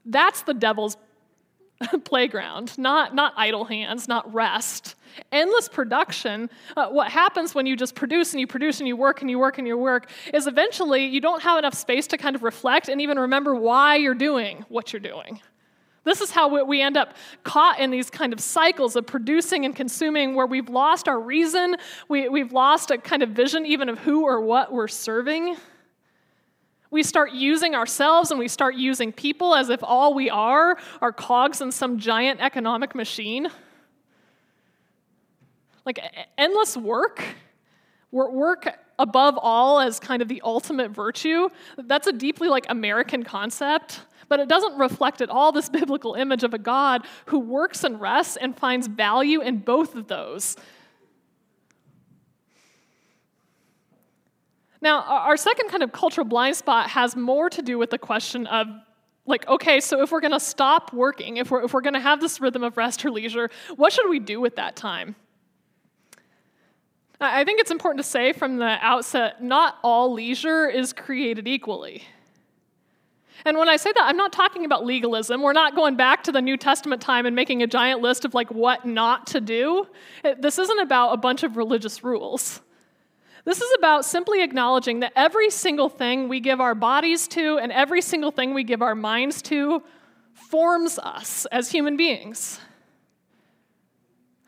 that's 0.05 0.43
the 0.43 0.55
devil's 0.55 0.97
playground, 2.05 2.77
not, 2.79 3.15
not 3.15 3.33
idle 3.37 3.65
hands, 3.65 4.09
not 4.09 4.33
rest. 4.33 4.95
Endless 5.33 5.69
production, 5.69 6.51
uh, 6.77 6.89
what 6.89 7.11
happens 7.11 7.55
when 7.55 7.67
you 7.67 7.77
just 7.77 7.95
produce 7.95 8.33
and 8.33 8.41
you 8.41 8.47
produce 8.47 8.81
and 8.81 8.89
you 8.89 8.97
work 8.97 9.21
and 9.21 9.31
you 9.31 9.39
work 9.39 9.59
and 9.59 9.67
you 9.67 9.77
work 9.77 10.11
is 10.33 10.47
eventually 10.47 11.07
you 11.07 11.21
don't 11.21 11.43
have 11.43 11.59
enough 11.59 11.75
space 11.75 12.07
to 12.09 12.19
kind 12.19 12.37
of 12.37 12.43
reflect 12.43 12.89
and 12.89 13.01
even 13.01 13.19
remember 13.19 13.55
why 13.55 13.97
you're 13.97 14.15
doing 14.15 14.65
what 14.69 14.93
you're 14.93 15.01
doing. 15.01 15.41
This 16.05 16.21
is 16.21 16.31
how 16.31 16.65
we 16.65 16.81
end 16.81 16.97
up 16.97 17.15
caught 17.43 17.81
in 17.81 17.91
these 17.91 18.11
kind 18.11 18.33
of 18.33 18.39
cycles 18.39 18.95
of 18.95 19.07
producing 19.07 19.65
and 19.65 19.75
consuming 19.75 20.37
where 20.37 20.47
we've 20.47 20.69
lost 20.69 21.09
our 21.09 21.19
reason, 21.19 21.77
we, 22.09 22.29
we've 22.29 22.53
lost 22.53 22.93
a 22.93 22.99
kind 22.99 23.25
of 23.25 23.31
vision 23.31 23.67
even 23.67 23.89
of 23.89 23.99
who 23.99 24.23
or 24.23 24.41
what 24.41 24.73
we're 24.73 24.87
serving. 24.87 25.57
We 26.97 27.03
start 27.03 27.33
using 27.33 27.75
ourselves 27.75 28.31
and 28.31 28.41
we 28.41 28.49
start 28.49 28.75
using 28.75 29.13
people 29.13 29.55
as 29.55 29.69
if 29.69 29.85
all 29.85 30.15
we 30.15 30.31
are 30.31 30.79
are 31.03 31.13
cogs 31.13 31.61
in 31.61 31.71
some 31.71 31.99
giant 31.99 32.41
economic 32.41 32.95
machine. 32.95 33.49
Like 35.85 36.01
endless 36.39 36.75
work, 36.75 37.23
work 38.11 38.79
above 38.99 39.39
all 39.43 39.79
as 39.79 40.01
kind 40.01 40.23
of 40.23 40.29
the 40.29 40.41
ultimate 40.43 40.91
virtue, 40.91 41.51
that's 41.77 42.07
a 42.07 42.15
deeply 42.15 42.49
like 42.49 42.65
American 42.71 43.25
concept, 43.25 44.01
but 44.31 44.41
it 44.41 44.49
doesn't 44.49 44.79
reflect 44.79 45.21
at 45.21 45.29
all 45.29 45.53
this 45.53 45.69
biblical 45.69 46.15
image 46.15 46.45
of 46.45 46.55
a 46.55 46.59
God 46.59 47.05
who 47.27 47.39
works 47.39 47.85
and 47.85 48.01
rests 48.01 48.39
and 48.39 48.57
finds 48.57 48.87
value 48.87 49.43
in 49.43 49.59
both 49.59 49.97
of 49.97 50.09
those. 50.09 50.57
Now, 54.87 55.03
our 55.03 55.37
second 55.37 55.69
kind 55.69 55.83
of 55.83 55.91
cultural 55.91 56.25
blind 56.25 56.55
spot 56.55 56.89
has 56.91 57.17
more 57.17 57.51
to 57.51 57.61
do 57.61 57.77
with 57.77 57.91
the 57.91 57.99
question 57.99 58.47
of 58.47 58.69
like, 59.27 59.45
okay, 59.49 59.81
so 59.81 60.01
if 60.01 60.13
we're 60.13 60.21
gonna 60.21 60.39
stop 60.39 60.93
working, 60.93 61.39
if 61.39 61.51
we're, 61.51 61.65
if 61.65 61.75
we're 61.75 61.81
gonna 61.81 61.99
have 61.99 62.21
this 62.21 62.41
rhythm 62.41 62.63
of 62.63 62.77
rest 62.77 63.05
or 63.05 63.11
leisure, 63.11 63.51
what 63.75 63.93
should 63.93 64.09
we 64.09 64.21
do 64.21 64.41
with 64.41 64.55
that 64.55 64.77
time? 64.77 65.17
I 67.21 67.43
think 67.43 67.59
it's 67.59 67.73
important 67.73 68.05
to 68.05 68.09
say 68.09 68.33
from 68.33 68.59
the 68.59 68.79
outset 68.81 69.43
not 69.43 69.79
all 69.83 70.13
leisure 70.13 70.69
is 70.69 70.93
created 70.93 71.49
equally. 71.49 72.05
And 73.45 73.59
when 73.59 73.69
I 73.69 73.79
say 73.79 73.91
that, 73.93 74.05
I'm 74.05 74.17
not 74.17 74.33
talking 74.33 74.65
about 74.65 74.87
legalism. 74.87 75.43
We're 75.43 75.53
not 75.53 75.75
going 75.75 75.97
back 75.97 76.23
to 76.23 76.31
the 76.31 76.41
New 76.41 76.57
Testament 76.57 77.03
time 77.03 77.27
and 77.27 77.35
making 77.35 77.61
a 77.61 77.67
giant 77.67 78.03
list 78.03 78.25
of 78.25 78.35
like 78.35 78.53
what 78.53 78.87
not 78.87 79.27
to 79.29 79.41
do. 79.41 79.89
This 80.39 80.61
isn't 80.61 80.79
about 80.79 81.11
a 81.11 81.17
bunch 81.17 81.43
of 81.43 81.57
religious 81.57 82.05
rules. 82.05 82.61
This 83.47 83.61
is 83.61 83.71
about 83.79 84.05
simply 84.05 84.43
acknowledging 84.43 85.01
that 85.01 85.13
every 85.15 85.51
single 85.51 85.89
thing 85.89 86.29
we 86.29 86.41
give 86.41 86.61
our 86.61 86.75
bodies 86.75 87.29
to 87.29 87.59
and 87.59 87.71
every 87.71 88.03
single 88.03 88.33
thing 88.33 88.55
we 88.55 88.65
give 88.65 88.83
our 88.83 88.97
minds 88.97 89.41
to 89.43 89.85
forms 90.35 90.99
us 90.99 91.47
as 91.53 91.71
human 91.71 91.97
beings. 91.97 92.61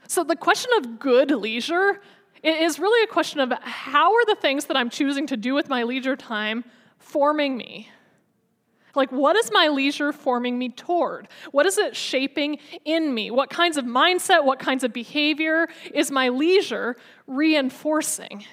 So 0.09 0.25
the 0.25 0.35
question 0.35 0.73
of 0.79 0.99
good 0.99 1.31
leisure 1.31 2.01
is 2.43 2.81
really 2.81 3.05
a 3.05 3.07
question 3.07 3.39
of 3.39 3.53
how 3.61 4.15
are 4.15 4.25
the 4.27 4.35
things 4.35 4.65
that 4.65 4.77
I'm 4.77 4.91
choosing 4.91 5.29
to 5.29 5.37
do 5.37 5.55
with 5.55 5.69
my 5.69 5.85
leisure 5.85 6.17
time 6.17 6.65
forming 6.99 7.57
me? 7.57 7.89
Like, 8.97 9.13
what 9.13 9.37
is 9.37 9.53
my 9.53 9.69
leisure 9.69 10.13
forming 10.13 10.59
me 10.59 10.71
toward? 10.71 11.29
What 11.53 11.67
is 11.67 11.79
it 11.79 11.95
shaping 11.95 12.59
in 12.85 13.15
me? 13.15 13.31
What 13.31 13.49
kinds 13.49 13.77
of 13.77 13.85
mindset, 13.85 14.45
what 14.45 14.59
kinds 14.59 14.83
of 14.83 14.93
behavior 14.93 15.69
is 15.95 16.11
my 16.11 16.31
leisure 16.31 16.97
reinforcing? 17.29 18.45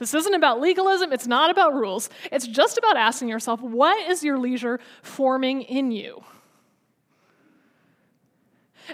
This 0.00 0.14
isn't 0.14 0.34
about 0.34 0.60
legalism, 0.60 1.12
it's 1.12 1.26
not 1.26 1.50
about 1.50 1.74
rules. 1.74 2.08
It's 2.32 2.46
just 2.46 2.78
about 2.78 2.96
asking 2.96 3.28
yourself, 3.28 3.60
what 3.60 4.10
is 4.10 4.24
your 4.24 4.38
leisure 4.38 4.80
forming 5.02 5.60
in 5.60 5.92
you? 5.92 6.24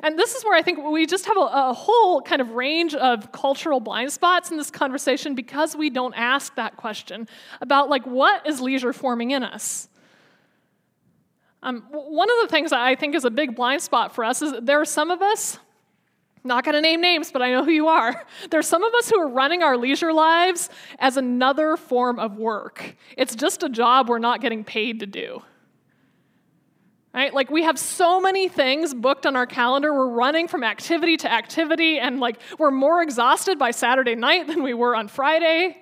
And 0.03 0.19
this 0.19 0.35
is 0.35 0.45
where 0.45 0.59
I 0.59 0.63
think 0.63 0.85
we 0.85 1.07
just 1.07 1.27
have 1.27 1.37
a, 1.37 1.41
a, 1.41 1.73
whole 1.73 2.21
kind 2.21 2.43
of 2.43 2.51
range 2.51 2.95
of 2.95 3.31
cultural 3.31 3.79
blind 3.79 4.13
spots 4.13 4.51
in 4.51 4.57
this 4.57 4.71
conversation 4.71 5.37
because 5.37 5.77
we 5.77 5.91
don't 5.91 6.13
ask 6.15 6.55
that 6.57 6.77
question 6.77 7.29
about 7.61 7.89
like 7.89 8.05
what 8.05 8.45
is 8.45 8.61
leisure 8.61 8.93
forming 8.93 9.31
in 9.31 9.45
us. 9.45 9.89
Um, 11.63 11.83
one 11.91 12.29
of 12.29 12.37
the 12.43 12.49
things 12.49 12.73
I 12.73 12.97
think 12.97 13.15
is 13.15 13.25
a 13.25 13.31
big 13.31 13.57
blind 13.57 13.81
spot 13.81 14.13
for 14.13 14.25
us 14.25 14.43
is 14.43 14.55
there 14.61 14.81
are 14.81 14.85
some 14.85 15.11
of 15.11 15.23
us, 15.23 15.59
not 16.47 16.65
to 16.65 16.81
name 16.81 17.01
names, 17.01 17.31
but 17.31 17.43
I 17.43 17.51
know 17.51 17.65
who 17.65 17.71
you 17.71 17.89
are. 17.89 18.25
There's 18.51 18.67
some 18.67 18.83
of 18.83 18.95
us 18.95 19.11
who 19.11 19.19
are 19.19 19.29
running 19.29 19.63
our 19.63 19.77
leisure 19.77 20.13
lives 20.13 20.71
as 20.99 21.17
another 21.17 21.77
form 21.77 22.19
of 22.19 22.37
work. 22.37 22.97
It's 23.17 23.35
just 23.35 23.63
a 23.63 23.69
job 23.69 24.09
we're 24.09 24.19
not 24.19 24.41
getting 24.41 24.65
paid 24.65 25.01
to 25.01 25.07
do. 25.07 25.43
Right? 27.13 27.33
Like 27.33 27.51
we 27.51 27.63
have 27.63 27.79
so 27.79 28.21
many 28.21 28.47
things 28.49 28.93
booked 28.93 29.25
on 29.25 29.37
our 29.37 29.47
calendar. 29.47 29.93
We're 29.93 30.11
running 30.11 30.49
from 30.49 30.63
activity 30.63 31.17
to 31.19 31.33
activity, 31.33 31.99
and 31.99 32.21
like 32.21 32.39
we're 32.59 32.71
more 32.71 33.03
exhausted 33.03 33.59
by 33.59 33.71
Saturday 33.71 34.15
night 34.15 34.47
than 34.47 34.63
we 34.63 34.75
were 34.75 34.95
on 34.95 35.09
Friday. 35.09 35.79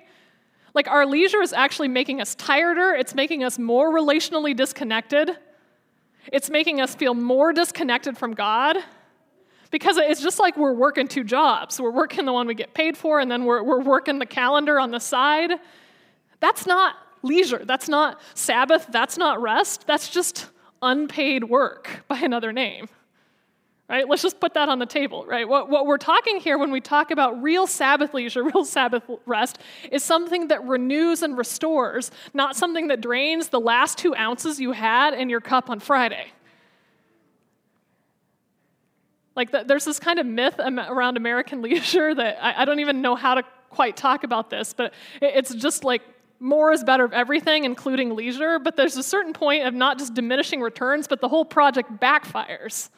Like 0.73 0.87
our 0.87 1.05
leisure 1.05 1.41
is 1.41 1.51
actually 1.51 1.89
making 1.89 2.21
us 2.21 2.35
tireder, 2.35 2.93
it's 2.93 3.13
making 3.13 3.43
us 3.43 3.59
more 3.59 3.93
relationally 3.93 4.55
disconnected, 4.55 5.37
it's 6.31 6.49
making 6.49 6.79
us 6.79 6.95
feel 6.95 7.13
more 7.13 7.51
disconnected 7.51 8.17
from 8.17 8.33
God. 8.33 8.77
Because 9.71 9.97
it's 9.97 10.21
just 10.21 10.39
like 10.39 10.57
we're 10.57 10.73
working 10.73 11.07
two 11.07 11.23
jobs. 11.23 11.79
We're 11.79 11.91
working 11.91 12.25
the 12.25 12.33
one 12.33 12.47
we 12.47 12.55
get 12.55 12.73
paid 12.73 12.97
for, 12.97 13.19
and 13.19 13.29
then 13.29 13.45
we're, 13.45 13.63
we're 13.63 13.81
working 13.81 14.19
the 14.19 14.25
calendar 14.25 14.79
on 14.79 14.91
the 14.91 14.99
side. 14.99 15.51
That's 16.39 16.65
not 16.65 16.95
leisure. 17.23 17.63
That's 17.65 17.89
not 17.89 18.21
Sabbath. 18.35 18.87
That's 18.89 19.17
not 19.17 19.41
rest. 19.41 19.85
That's 19.87 20.09
just 20.09 20.47
unpaid 20.81 21.43
work 21.43 22.03
by 22.07 22.19
another 22.19 22.53
name. 22.53 22.87
Right? 23.87 24.09
Let's 24.09 24.23
just 24.23 24.39
put 24.39 24.55
that 24.55 24.67
on 24.67 24.79
the 24.79 24.87
table, 24.87 25.25
right? 25.27 25.47
What, 25.47 25.69
what 25.69 25.85
we're 25.85 25.99
talking 25.99 26.39
here 26.39 26.57
when 26.57 26.71
we 26.71 26.81
talk 26.81 27.11
about 27.11 27.43
real 27.43 27.67
Sabbath 27.67 28.15
leisure, 28.15 28.43
real 28.55 28.65
Sabbath 28.65 29.03
rest, 29.27 29.59
is 29.91 30.03
something 30.03 30.47
that 30.47 30.63
renews 30.65 31.21
and 31.21 31.37
restores, 31.37 32.09
not 32.33 32.55
something 32.55 32.87
that 32.87 33.01
drains 33.01 33.49
the 33.49 33.59
last 33.59 33.99
two 33.99 34.15
ounces 34.15 34.59
you 34.59 34.71
had 34.71 35.13
in 35.13 35.29
your 35.29 35.41
cup 35.41 35.69
on 35.69 35.79
Friday. 35.79 36.27
Like, 39.35 39.51
the, 39.51 39.63
there's 39.65 39.85
this 39.85 39.99
kind 39.99 40.19
of 40.19 40.25
myth 40.25 40.59
around 40.59 41.17
American 41.17 41.61
leisure 41.63 42.13
that 42.13 42.43
I, 42.43 42.61
I 42.61 42.65
don't 42.65 42.79
even 42.79 43.01
know 43.01 43.15
how 43.15 43.35
to 43.35 43.43
quite 43.69 43.97
talk 43.97 44.23
about 44.23 44.49
this, 44.49 44.73
but 44.73 44.93
it's 45.21 45.53
just 45.53 45.83
like 45.83 46.01
more 46.39 46.71
is 46.71 46.83
better 46.83 47.03
of 47.03 47.13
everything, 47.13 47.65
including 47.65 48.15
leisure, 48.15 48.59
but 48.59 48.75
there's 48.75 48.97
a 48.97 49.03
certain 49.03 49.33
point 49.33 49.65
of 49.65 49.73
not 49.73 49.97
just 49.97 50.13
diminishing 50.13 50.61
returns, 50.61 51.07
but 51.07 51.21
the 51.21 51.27
whole 51.27 51.45
project 51.45 51.91
backfires, 51.99 52.89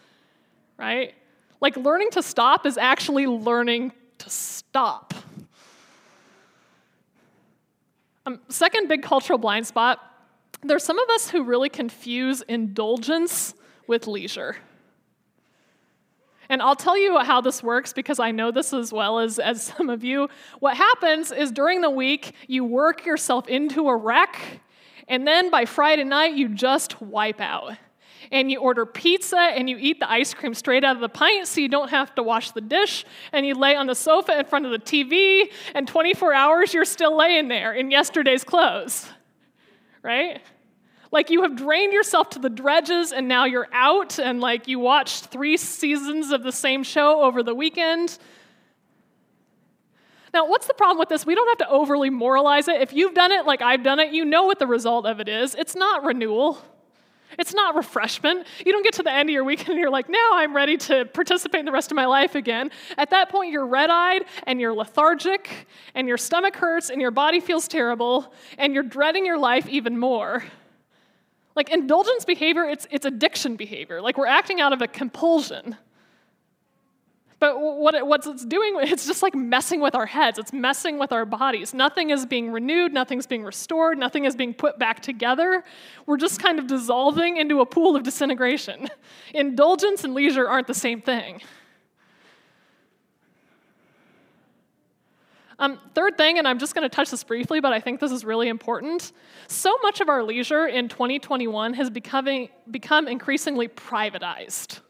right? 0.77 1.13
Like 1.61 1.77
learning 1.77 2.11
to 2.11 2.21
stop 2.21 2.65
is 2.65 2.77
actually 2.77 3.25
learning 3.25 3.93
to 4.19 4.29
stop. 4.29 5.13
Um, 8.25 8.39
second 8.49 8.87
big 8.87 9.03
cultural 9.03 9.39
blind 9.39 9.65
spot 9.65 10.07
there's 10.63 10.83
some 10.83 10.99
of 10.99 11.09
us 11.09 11.29
who 11.29 11.43
really 11.43 11.69
confuse 11.69 12.41
indulgence 12.41 13.53
with 13.87 14.07
leisure. 14.07 14.57
And 16.49 16.61
I'll 16.61 16.75
tell 16.75 16.97
you 16.97 17.17
how 17.19 17.41
this 17.41 17.61
works 17.61 17.93
because 17.93 18.19
I 18.19 18.31
know 18.31 18.51
this 18.51 18.73
as 18.73 18.93
well 18.93 19.19
as, 19.19 19.39
as 19.39 19.61
some 19.77 19.89
of 19.89 20.03
you. 20.03 20.29
What 20.59 20.77
happens 20.77 21.31
is 21.31 21.51
during 21.51 21.81
the 21.81 21.89
week, 21.89 22.33
you 22.47 22.63
work 22.63 23.05
yourself 23.05 23.47
into 23.47 23.87
a 23.89 23.95
wreck, 23.95 24.61
and 25.07 25.25
then 25.25 25.49
by 25.49 25.65
Friday 25.65 26.03
night, 26.03 26.33
you 26.33 26.49
just 26.49 27.01
wipe 27.01 27.39
out. 27.39 27.77
And 28.29 28.51
you 28.51 28.59
order 28.59 28.85
pizza 28.85 29.39
and 29.39 29.69
you 29.69 29.77
eat 29.79 30.01
the 30.01 30.11
ice 30.11 30.33
cream 30.33 30.53
straight 30.53 30.83
out 30.83 30.97
of 30.97 31.01
the 31.01 31.07
pint 31.07 31.47
so 31.47 31.61
you 31.61 31.69
don't 31.69 31.89
have 31.89 32.13
to 32.15 32.23
wash 32.23 32.51
the 32.51 32.59
dish. 32.59 33.05
And 33.31 33.45
you 33.45 33.55
lay 33.55 33.77
on 33.77 33.87
the 33.87 33.95
sofa 33.95 34.37
in 34.37 34.45
front 34.45 34.65
of 34.65 34.71
the 34.71 34.79
TV, 34.79 35.49
and 35.73 35.87
24 35.87 36.33
hours 36.33 36.73
you're 36.73 36.83
still 36.83 37.15
laying 37.15 37.47
there 37.47 37.71
in 37.73 37.89
yesterday's 37.89 38.43
clothes. 38.43 39.07
Right? 40.03 40.41
Like 41.11 41.29
you 41.29 41.43
have 41.43 41.55
drained 41.55 41.93
yourself 41.93 42.29
to 42.31 42.39
the 42.39 42.49
dredges 42.49 43.11
and 43.11 43.27
now 43.27 43.45
you're 43.45 43.67
out 43.71 44.19
and 44.19 44.41
like 44.41 44.67
you 44.67 44.79
watched 44.79 45.25
three 45.25 45.57
seasons 45.57 46.31
of 46.31 46.43
the 46.43 46.51
same 46.51 46.83
show 46.83 47.21
over 47.21 47.43
the 47.43 47.55
weekend. 47.55 48.17
Now, 50.33 50.47
what's 50.47 50.67
the 50.67 50.73
problem 50.73 50.99
with 50.99 51.09
this? 51.09 51.25
We 51.25 51.35
don't 51.35 51.47
have 51.47 51.67
to 51.67 51.69
overly 51.69 52.09
moralize 52.09 52.67
it. 52.67 52.81
If 52.81 52.93
you've 52.93 53.13
done 53.13 53.31
it 53.31 53.45
like 53.45 53.61
I've 53.61 53.83
done 53.83 53.99
it, 53.99 54.13
you 54.13 54.25
know 54.25 54.43
what 54.43 54.59
the 54.59 54.67
result 54.67 55.05
of 55.05 55.19
it 55.19 55.29
is. 55.29 55.55
It's 55.55 55.75
not 55.75 56.03
renewal. 56.03 56.61
It's 57.39 57.53
not 57.53 57.75
refreshment. 57.75 58.47
You 58.65 58.71
don't 58.71 58.83
get 58.83 58.93
to 58.93 59.03
the 59.03 59.11
end 59.11 59.29
of 59.29 59.33
your 59.33 59.43
weekend 59.43 59.69
and 59.69 59.79
you're 59.79 59.89
like, 59.89 60.09
now 60.09 60.29
I'm 60.33 60.55
ready 60.55 60.77
to 60.77 61.05
participate 61.05 61.59
in 61.59 61.65
the 61.65 61.71
rest 61.71 61.91
of 61.91 61.95
my 61.95 62.05
life 62.05 62.35
again. 62.35 62.71
At 62.97 63.09
that 63.11 63.29
point, 63.29 63.51
you're 63.51 63.65
red 63.65 63.89
eyed 63.89 64.25
and 64.43 64.59
you're 64.59 64.73
lethargic 64.73 65.67
and 65.93 66.07
your 66.07 66.17
stomach 66.17 66.55
hurts 66.55 66.89
and 66.89 67.01
your 67.01 67.11
body 67.11 67.39
feels 67.39 67.67
terrible 67.67 68.33
and 68.57 68.73
you're 68.73 68.83
dreading 68.83 69.25
your 69.25 69.37
life 69.37 69.67
even 69.67 69.97
more. 69.97 70.43
Like 71.57 71.71
indulgence 71.71 72.23
behavior, 72.23 72.65
it's, 72.65 72.87
it's 72.91 73.07
addiction 73.07 73.55
behavior. 73.55 73.99
Like 73.99 74.15
we're 74.15 74.27
acting 74.27 74.61
out 74.61 74.73
of 74.73 74.83
a 74.83 74.87
compulsion. 74.87 75.75
But 77.39 77.59
what, 77.59 77.95
it, 77.95 78.05
what 78.05 78.27
it's 78.27 78.45
doing, 78.45 78.75
it's 78.81 79.07
just 79.07 79.23
like 79.23 79.33
messing 79.33 79.81
with 79.81 79.95
our 79.95 80.05
heads. 80.05 80.37
It's 80.37 80.53
messing 80.53 80.99
with 80.99 81.11
our 81.11 81.25
bodies. 81.25 81.73
Nothing 81.73 82.11
is 82.11 82.27
being 82.27 82.51
renewed, 82.51 82.93
nothing's 82.93 83.25
being 83.25 83.43
restored, 83.43 83.97
nothing 83.97 84.25
is 84.25 84.35
being 84.35 84.53
put 84.53 84.77
back 84.77 85.01
together. 85.01 85.63
We're 86.05 86.17
just 86.17 86.39
kind 86.39 86.59
of 86.59 86.67
dissolving 86.67 87.37
into 87.37 87.61
a 87.61 87.65
pool 87.65 87.95
of 87.95 88.03
disintegration. 88.03 88.87
Indulgence 89.33 90.03
and 90.03 90.13
leisure 90.13 90.47
aren't 90.47 90.67
the 90.67 90.75
same 90.75 91.01
thing. 91.01 91.41
Um, 95.59 95.79
third 95.95 96.17
thing, 96.17 96.37
and 96.37 96.47
I'm 96.47 96.59
just 96.59 96.75
going 96.75 96.87
to 96.87 96.95
touch 96.95 97.09
this 97.09 97.23
briefly, 97.23 97.59
but 97.59 97.73
I 97.73 97.79
think 97.79 97.99
this 97.99 98.11
is 98.11 98.23
really 98.23 98.47
important. 98.47 99.11
So 99.47 99.75
much 99.81 100.01
of 100.01 100.09
our 100.09 100.23
leisure 100.23 100.67
in 100.67 100.87
2021 100.87 101.73
has 101.73 101.89
becoming, 101.89 102.49
become 102.69 103.07
increasingly 103.07 103.67
privatized. 103.67 104.81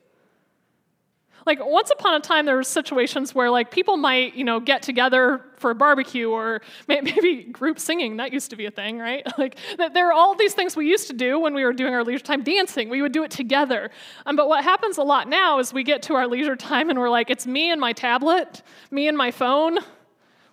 Like 1.45 1.65
once 1.65 1.89
upon 1.91 2.15
a 2.15 2.19
time, 2.19 2.45
there 2.45 2.58
were 2.58 2.63
situations 2.63 3.34
where 3.34 3.49
like 3.49 3.71
people 3.71 3.95
might, 3.95 4.36
you 4.36 4.43
know, 4.43 4.60
get 4.60 4.82
together 4.82 5.45
for 5.56 5.71
a 5.71 5.75
barbecue 5.75 6.30
or 6.30 6.62
maybe 6.89 7.43
group 7.43 7.80
singing. 7.80 8.17
That 8.17 8.34
used 8.34 8.49
to 8.49 8.58
be 8.58 8.65
a 8.65 8.71
thing, 8.71 8.99
right? 8.99 9.25
Like 9.38 9.56
there 9.77 10.10
are 10.10 10.13
all 10.13 10.36
these 10.36 10.53
things 10.53 10.75
we 10.75 10.89
used 10.89 11.08
to 11.08 11.13
do 11.13 11.39
when 11.39 11.53
we 11.53 11.63
were 11.63 11.71
doing 11.71 11.93
our 11.93 12.03
leisure 12.03 12.23
time 12.23 12.43
dancing. 12.43 12.89
We 12.89 13.01
would 13.01 13.12
do 13.13 13.23
it 13.23 13.32
together. 13.32 13.91
Um, 14.25 14.36
but 14.36 14.49
what 14.49 14.63
happens 14.63 14.97
a 14.97 15.03
lot 15.03 15.30
now 15.30 15.60
is 15.60 15.71
we 15.71 15.84
get 15.84 16.01
to 16.03 16.15
our 16.15 16.27
leisure 16.27 16.56
time 16.58 16.89
and 16.89 16.99
we're 16.99 17.10
like, 17.10 17.30
it's 17.30 17.47
me 17.47 17.71
and 17.71 17.80
my 17.80 17.93
tablet, 17.93 18.63
me 18.91 19.08
and 19.08 19.15
my 19.17 19.32
phone 19.32 19.80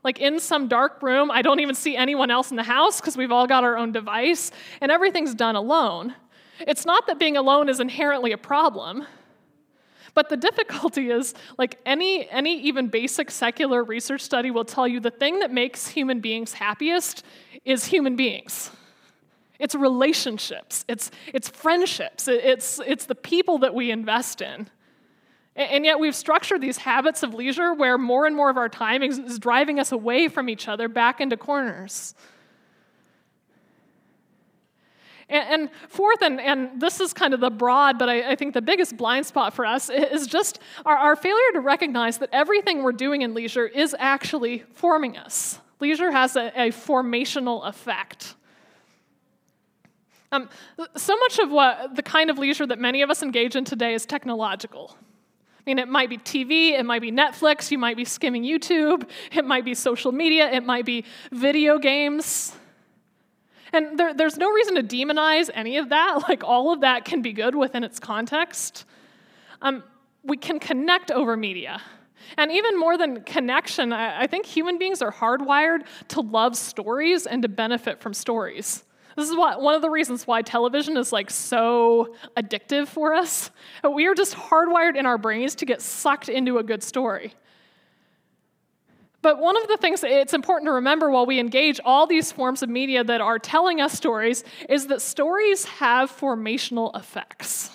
like 0.05 0.21
in 0.21 0.38
some 0.38 0.69
dark 0.69 1.03
room. 1.03 1.31
I 1.31 1.43
don't 1.43 1.61
even 1.61 1.75
see 1.75 1.97
anyone 1.97 2.31
else 2.31 2.51
in 2.51 2.57
the 2.57 2.62
house 2.62 3.01
because 3.01 3.17
we've 3.17 3.33
all 3.33 3.47
got 3.47 3.64
our 3.64 3.77
own 3.77 3.90
device, 3.90 4.53
and 4.81 4.93
everything's 4.93 5.35
done 5.35 5.57
alone. 5.57 6.14
It's 6.61 6.87
not 6.87 7.07
that 7.09 7.19
being 7.19 7.37
alone 7.37 7.69
is 7.69 7.81
inherently 7.81 8.33
a 8.33 8.38
problem. 8.38 9.07
But 10.12 10.29
the 10.29 10.37
difficulty 10.37 11.11
is, 11.11 11.35
like 11.59 11.81
any, 11.85 12.29
any 12.31 12.61
even 12.61 12.87
basic 12.87 13.33
secular 13.33 13.83
research 13.83 14.21
study 14.21 14.53
will 14.53 14.64
tell 14.64 14.87
you, 14.87 15.01
the 15.01 15.11
thing 15.11 15.40
that 15.40 15.51
makes 15.51 15.88
human 15.88 16.21
beings 16.21 16.53
happiest 16.53 17.25
is 17.64 17.87
human 17.87 18.14
beings. 18.14 18.71
It's 19.59 19.75
relationships, 19.75 20.85
it's, 20.88 21.11
it's 21.33 21.49
friendships, 21.49 22.29
it's, 22.29 22.81
it's 22.87 23.07
the 23.07 23.14
people 23.14 23.59
that 23.59 23.75
we 23.75 23.90
invest 23.90 24.40
in. 24.40 24.69
And 25.57 25.85
yet, 25.85 26.01
we've 26.01 26.17
structured 26.17 26.61
these 26.61 26.79
habits 26.79 27.23
of 27.23 27.33
leisure 27.33 27.73
where 27.73 27.97
more 27.97 28.27
and 28.27 28.35
more 28.35 28.51
of 28.51 28.57
our 28.57 28.69
time 28.69 29.03
is 29.03 29.38
driving 29.38 29.79
us 29.79 29.93
away 29.93 30.29
from 30.29 30.49
each 30.49 30.67
other 30.67 30.88
back 30.88 31.21
into 31.21 31.37
corners. 31.37 32.14
And, 35.29 35.71
fourth, 35.88 36.21
and, 36.23 36.38
and 36.40 36.81
this 36.81 37.01
is 37.01 37.14
kind 37.14 37.33
of 37.33 37.40
the 37.40 37.51
broad, 37.51 37.99
but 37.99 38.09
I, 38.09 38.33
I 38.33 38.37
think 38.37 38.53
the 38.53 38.61
biggest 38.61 38.97
blind 38.97 39.25
spot 39.25 39.55
for 39.55 39.64
us 39.64 39.88
is 39.88 40.27
just 40.27 40.59
our, 40.85 40.97
our 40.97 41.17
failure 41.17 41.53
to 41.55 41.61
recognize 41.61 42.19
that 42.19 42.29
everything 42.33 42.83
we're 42.83 42.93
doing 42.93 43.23
in 43.23 43.33
leisure 43.33 43.67
is 43.67 43.97
actually 43.99 44.64
forming 44.75 45.17
us. 45.17 45.61
Leisure 45.81 46.11
has 46.11 46.37
a, 46.37 46.53
a 46.55 46.71
formational 46.71 47.67
effect. 47.67 48.35
Um, 50.31 50.49
so 50.97 51.17
much 51.17 51.38
of 51.38 51.51
what 51.51 51.97
the 51.97 52.03
kind 52.03 52.29
of 52.29 52.38
leisure 52.38 52.67
that 52.67 52.79
many 52.79 53.03
of 53.03 53.09
us 53.09 53.23
engage 53.23 53.57
in 53.57 53.64
today 53.64 53.95
is 53.95 54.05
technological. 54.05 54.97
I 55.66 55.70
mean, 55.70 55.79
it 55.79 55.88
might 55.88 56.11
be 56.11 56.18
TV, 56.18 56.79
it 56.79 56.85
might 56.85 57.00
be 57.00 57.11
Netflix, 57.11 57.70
you 57.70 57.79
might 57.79 57.96
be 57.96 58.05
skimming 58.05 58.42
YouTube, 58.42 59.09
it 59.33 59.46
might 59.46 59.64
be 59.64 59.74
social 59.74 60.12
media, 60.12 60.50
it 60.50 60.62
might 60.62 60.85
be 60.85 61.07
video 61.33 61.79
games. 61.79 62.53
And 63.72 63.98
there, 63.98 64.12
there's 64.12 64.37
no 64.37 64.53
reason 64.53 64.74
to 64.74 64.83
demonize 64.83 65.48
any 65.55 65.79
of 65.79 65.88
that. 65.88 66.24
Like, 66.29 66.44
all 66.44 66.72
of 66.72 66.83
that 66.83 67.07
can 67.07 67.22
be 67.22 67.33
good 67.33 67.55
within 67.55 67.83
its 67.83 67.98
context. 67.98 68.85
Um, 69.62 69.83
we 70.22 70.37
can 70.37 70.61
connect 70.61 71.11
over 71.11 71.37
media. 71.37 71.81
And 72.37 72.53
even 72.53 72.79
more 72.79 72.98
than 72.98 73.22
connection, 73.22 73.92
I, 73.92 74.22
I 74.22 74.27
think 74.27 74.46
human 74.46 74.79
beings 74.79 75.00
are 75.00 75.12
hardwired 75.12 75.85
to 76.09 76.20
love 76.20 76.57
stories 76.57 77.27
and 77.27 77.42
to 77.42 77.48
benefit 77.48 78.00
from 78.00 78.12
stories. 78.14 78.84
This 79.16 79.29
is 79.29 79.37
what, 79.37 79.61
one 79.61 79.74
of 79.74 79.83
the 79.83 79.90
reasons 79.90 80.27
why 80.27 80.42
television 80.42 80.96
is 80.96 81.12
like 81.12 81.31
so 81.31 82.14
addictive 82.37 82.88
for 82.88 83.14
us. 83.14 83.50
We 83.88 84.07
are 84.07 84.14
just 84.14 84.35
hardwired 84.35 84.96
in 84.96 85.07
our 85.07 85.18
brains 85.18 85.55
to 85.57 85.66
get 85.66 85.81
sucked 85.81 86.29
into 86.29 86.59
a 86.59 86.62
good 86.62 86.83
story. 86.83 87.33
But 89.22 89.38
one 89.38 89.57
of 89.57 89.68
the 89.68 89.79
things 89.79 90.05
it's 90.05 90.35
important 90.35 90.68
to 90.68 90.72
remember 90.72 91.11
while 91.11 91.24
we 91.24 91.38
engage 91.38 91.81
all 91.85 92.07
these 92.07 92.31
forms 92.31 92.62
of 92.62 92.68
media 92.68 93.03
that 93.05 93.20
are 93.20 93.38
telling 93.38 93.81
us 93.81 93.94
stories 93.94 94.44
is 94.68 94.88
that 94.88 95.00
stories 95.00 95.64
have 95.64 96.11
formational 96.11 96.94
effects. 96.94 97.70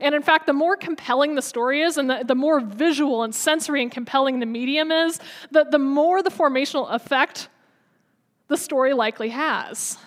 And 0.00 0.14
in 0.14 0.22
fact, 0.22 0.46
the 0.46 0.52
more 0.52 0.76
compelling 0.76 1.34
the 1.34 1.42
story 1.42 1.82
is, 1.82 1.98
and 1.98 2.08
the, 2.08 2.24
the 2.26 2.34
more 2.34 2.60
visual 2.60 3.22
and 3.22 3.34
sensory 3.34 3.82
and 3.82 3.92
compelling 3.92 4.40
the 4.40 4.46
medium 4.46 4.90
is, 4.90 5.20
the, 5.50 5.64
the 5.64 5.78
more 5.78 6.22
the 6.22 6.30
formational 6.30 6.90
effect 6.92 7.48
the 8.48 8.56
story 8.56 8.92
likely 8.92 9.28
has. 9.28 9.98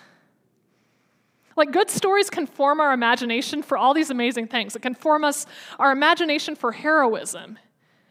Like 1.56 1.72
good 1.72 1.90
stories 1.90 2.30
can 2.30 2.48
form 2.48 2.80
our 2.80 2.94
imagination 2.94 3.62
for 3.62 3.78
all 3.78 3.94
these 3.94 4.10
amazing 4.10 4.48
things. 4.48 4.76
It 4.76 4.82
can 4.82 4.96
form 4.96 5.24
us 5.24 5.46
our 5.80 5.92
imagination 5.92 6.56
for 6.56 6.72
heroism. 6.72 7.60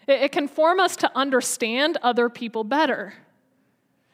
It, 0.07 0.23
it 0.23 0.33
can 0.33 0.49
form 0.49 0.81
us 0.81 0.97
to 0.97 1.11
understand 1.17 1.99
other 2.03 2.29
people 2.29 2.65
better. 2.65 3.15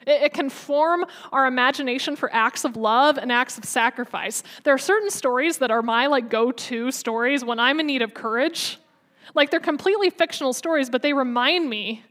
It, 0.06 0.22
it 0.22 0.32
can 0.32 0.48
form 0.48 1.04
our 1.32 1.46
imagination 1.46 2.16
for 2.16 2.32
acts 2.32 2.64
of 2.64 2.76
love 2.76 3.18
and 3.18 3.30
acts 3.30 3.58
of 3.58 3.64
sacrifice. 3.64 4.42
There 4.64 4.74
are 4.74 4.78
certain 4.78 5.10
stories 5.10 5.58
that 5.58 5.70
are 5.70 5.82
my 5.82 6.06
like 6.06 6.30
go-to 6.30 6.90
stories 6.90 7.44
when 7.44 7.58
I'm 7.58 7.80
in 7.80 7.86
need 7.86 8.02
of 8.02 8.14
courage. 8.14 8.78
Like 9.34 9.50
they're 9.50 9.60
completely 9.60 10.10
fictional 10.10 10.52
stories, 10.52 10.88
but 10.88 11.02
they 11.02 11.12
remind 11.12 11.68
me 11.68 12.02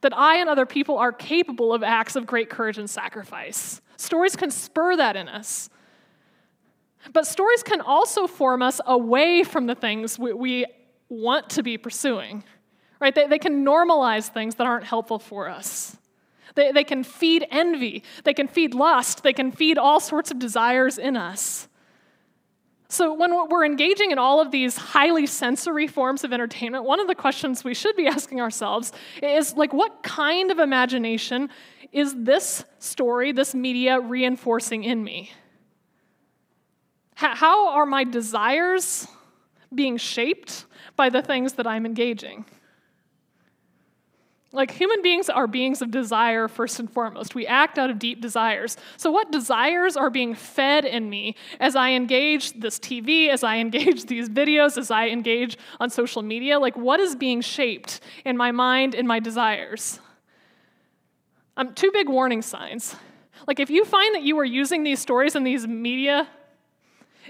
that 0.00 0.16
I 0.16 0.36
and 0.36 0.48
other 0.48 0.66
people 0.66 0.98
are 0.98 1.12
capable 1.12 1.72
of 1.72 1.82
acts 1.82 2.16
of 2.16 2.26
great 2.26 2.50
courage 2.50 2.78
and 2.78 2.88
sacrifice. 2.88 3.80
Stories 3.96 4.36
can 4.36 4.50
spur 4.50 4.96
that 4.96 5.16
in 5.16 5.28
us. 5.28 5.70
But 7.12 7.26
stories 7.26 7.62
can 7.62 7.80
also 7.80 8.26
form 8.26 8.62
us 8.62 8.80
away 8.86 9.42
from 9.42 9.66
the 9.66 9.74
things 9.74 10.18
we, 10.18 10.32
we 10.32 10.66
want 11.08 11.50
to 11.50 11.62
be 11.62 11.78
pursuing, 11.78 12.44
right? 13.00 13.14
They, 13.14 13.26
they 13.26 13.38
can 13.38 13.64
normalize 13.64 14.28
things 14.28 14.56
that 14.56 14.66
aren't 14.66 14.84
helpful 14.84 15.18
for 15.18 15.48
us. 15.48 15.96
They, 16.54 16.72
they 16.72 16.84
can 16.84 17.04
feed 17.04 17.46
envy, 17.50 18.02
they 18.24 18.34
can 18.34 18.48
feed 18.48 18.74
lust, 18.74 19.22
they 19.22 19.32
can 19.32 19.52
feed 19.52 19.78
all 19.78 20.00
sorts 20.00 20.30
of 20.30 20.38
desires 20.38 20.98
in 20.98 21.16
us. 21.16 21.68
So, 22.90 23.12
when 23.12 23.32
we're 23.50 23.66
engaging 23.66 24.12
in 24.12 24.18
all 24.18 24.40
of 24.40 24.50
these 24.50 24.76
highly 24.76 25.26
sensory 25.26 25.86
forms 25.86 26.24
of 26.24 26.32
entertainment, 26.32 26.84
one 26.84 27.00
of 27.00 27.06
the 27.06 27.14
questions 27.14 27.62
we 27.62 27.74
should 27.74 27.94
be 27.96 28.06
asking 28.08 28.40
ourselves 28.40 28.92
is 29.22 29.54
like, 29.54 29.72
what 29.74 30.02
kind 30.02 30.50
of 30.50 30.58
imagination 30.58 31.50
is 31.92 32.14
this 32.16 32.64
story, 32.78 33.32
this 33.32 33.54
media 33.54 34.00
reinforcing 34.00 34.84
in 34.84 35.04
me? 35.04 35.30
How 37.18 37.70
are 37.70 37.84
my 37.84 38.04
desires 38.04 39.08
being 39.74 39.96
shaped 39.96 40.66
by 40.94 41.08
the 41.10 41.20
things 41.20 41.54
that 41.54 41.66
I'm 41.66 41.84
engaging? 41.84 42.44
Like 44.52 44.70
human 44.70 45.02
beings 45.02 45.28
are 45.28 45.48
beings 45.48 45.82
of 45.82 45.90
desire 45.90 46.46
first 46.46 46.78
and 46.78 46.88
foremost. 46.88 47.34
We 47.34 47.44
act 47.44 47.76
out 47.76 47.90
of 47.90 47.98
deep 47.98 48.20
desires. 48.20 48.76
So, 48.96 49.10
what 49.10 49.32
desires 49.32 49.96
are 49.96 50.10
being 50.10 50.36
fed 50.36 50.84
in 50.84 51.10
me 51.10 51.34
as 51.58 51.74
I 51.74 51.90
engage 51.90 52.52
this 52.52 52.78
TV, 52.78 53.28
as 53.30 53.42
I 53.42 53.56
engage 53.56 54.04
these 54.06 54.28
videos, 54.28 54.78
as 54.78 54.92
I 54.92 55.08
engage 55.08 55.58
on 55.80 55.90
social 55.90 56.22
media? 56.22 56.60
Like, 56.60 56.76
what 56.76 57.00
is 57.00 57.16
being 57.16 57.40
shaped 57.40 57.98
in 58.24 58.36
my 58.36 58.52
mind, 58.52 58.94
in 58.94 59.08
my 59.08 59.18
desires? 59.18 59.98
Um, 61.56 61.74
two 61.74 61.90
big 61.90 62.08
warning 62.08 62.42
signs. 62.42 62.94
Like, 63.48 63.58
if 63.58 63.70
you 63.70 63.84
find 63.84 64.14
that 64.14 64.22
you 64.22 64.38
are 64.38 64.44
using 64.44 64.84
these 64.84 65.00
stories 65.00 65.34
and 65.34 65.44
these 65.44 65.66
media, 65.66 66.28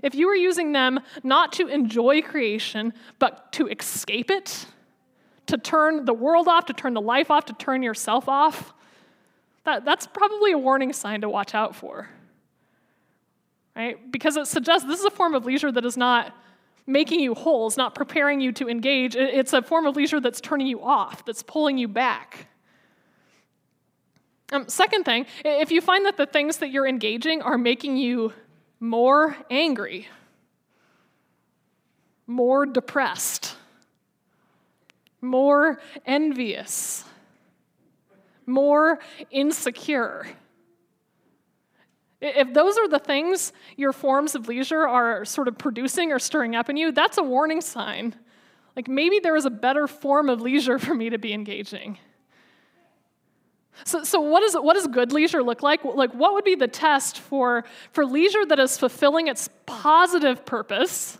if 0.03 0.15
you 0.15 0.29
are 0.29 0.37
using 0.37 0.73
them 0.73 1.01
not 1.23 1.53
to 1.55 1.69
enjoy 1.69 2.23
creation, 2.23 2.93
but 3.19 3.53
to 3.53 3.67
escape 3.69 4.31
it, 4.31 4.67
to 5.47 5.59
turn 5.59 6.05
the 6.05 6.15
world 6.15 6.49
off, 6.49 6.67
to 6.67 6.73
turn 6.73 6.95
the 6.95 7.01
life 7.01 7.31
off, 7.31 7.47
to 7.47 7.53
turn 7.55 7.83
yourself 7.83 8.29
off, 8.29 8.73
that, 9.65 9.85
that's 9.85 10.07
probably 10.07 10.53
a 10.53 10.59
warning 10.59 10.93
sign 10.93 11.21
to 11.23 11.29
watch 11.29 11.55
out 11.55 11.75
for. 11.75 12.09
Right? 13.77 14.11
Because 14.11 14.37
it 14.37 14.47
suggests 14.47 14.87
this 14.87 15.01
is 15.01 15.07
a 15.07 15.11
form 15.11 15.35
of 15.35 15.45
leisure 15.45 15.71
that 15.71 15.85
is 15.85 15.97
not 15.97 16.35
making 16.87 17.21
you 17.21 17.35
whole, 17.35 17.67
it's 17.67 17.77
not 17.77 17.95
preparing 17.95 18.41
you 18.41 18.51
to 18.53 18.69
engage. 18.69 19.15
It's 19.15 19.53
a 19.53 19.61
form 19.61 19.87
of 19.87 19.95
leisure 19.95 20.21
that's 20.21 20.41
turning 20.41 20.67
you 20.67 20.83
off, 20.83 21.25
that's 21.25 21.43
pulling 21.43 21.77
you 21.77 21.87
back. 21.87 22.49
Um, 24.51 24.67
second 24.69 25.05
thing, 25.05 25.27
if 25.45 25.71
you 25.71 25.83
find 25.83 26.07
that 26.07 26.17
the 26.17 26.25
things 26.25 26.57
that 26.59 26.71
you're 26.71 26.87
engaging 26.87 27.43
are 27.43 27.59
making 27.59 27.99
you 27.99 28.33
more 28.81 29.37
angry, 29.51 30.09
more 32.27 32.67
depressed, 32.67 33.57
more 35.21 35.81
envious, 36.07 37.05
more 38.47 38.99
insecure. 39.31 40.27
If 42.21 42.53
those 42.53 42.77
are 42.79 42.89
the 42.89 42.99
things 42.99 43.53
your 43.77 43.93
forms 43.93 44.35
of 44.35 44.49
leisure 44.49 44.87
are 44.87 45.25
sort 45.25 45.49
of 45.49 45.57
producing 45.57 46.13
or 46.13 46.19
stirring 46.19 46.57
up 46.57 46.69
in 46.69 46.77
you, 46.77 46.91
that's 46.91 47.19
a 47.19 47.23
warning 47.23 47.61
sign. 47.61 48.15
Like 48.75 48.89
maybe 48.89 49.19
there 49.21 49.37
is 49.37 49.45
a 49.45 49.51
better 49.51 49.87
form 49.87 50.29
of 50.29 50.41
leisure 50.41 50.79
for 50.81 50.95
me 50.95 51.11
to 51.11 51.19
be 51.19 51.33
engaging. 51.33 51.99
So, 53.85 54.05
so 54.05 54.21
what, 54.21 54.43
is, 54.43 54.55
what 54.55 54.75
does 54.75 54.87
good 54.87 55.13
leisure 55.13 55.43
look 55.43 55.63
like? 55.63 55.85
Like, 55.85 56.13
what 56.13 56.35
would 56.35 56.45
be 56.45 56.55
the 56.55 56.69
test 56.69 57.21
for, 57.21 57.65
for 57.93 58.05
leisure 58.05 58.45
that 58.47 58.59
is 58.59 58.77
fulfilling 58.77 59.29
its 59.29 59.49
positive 59.67 60.45
purpose 60.45 61.19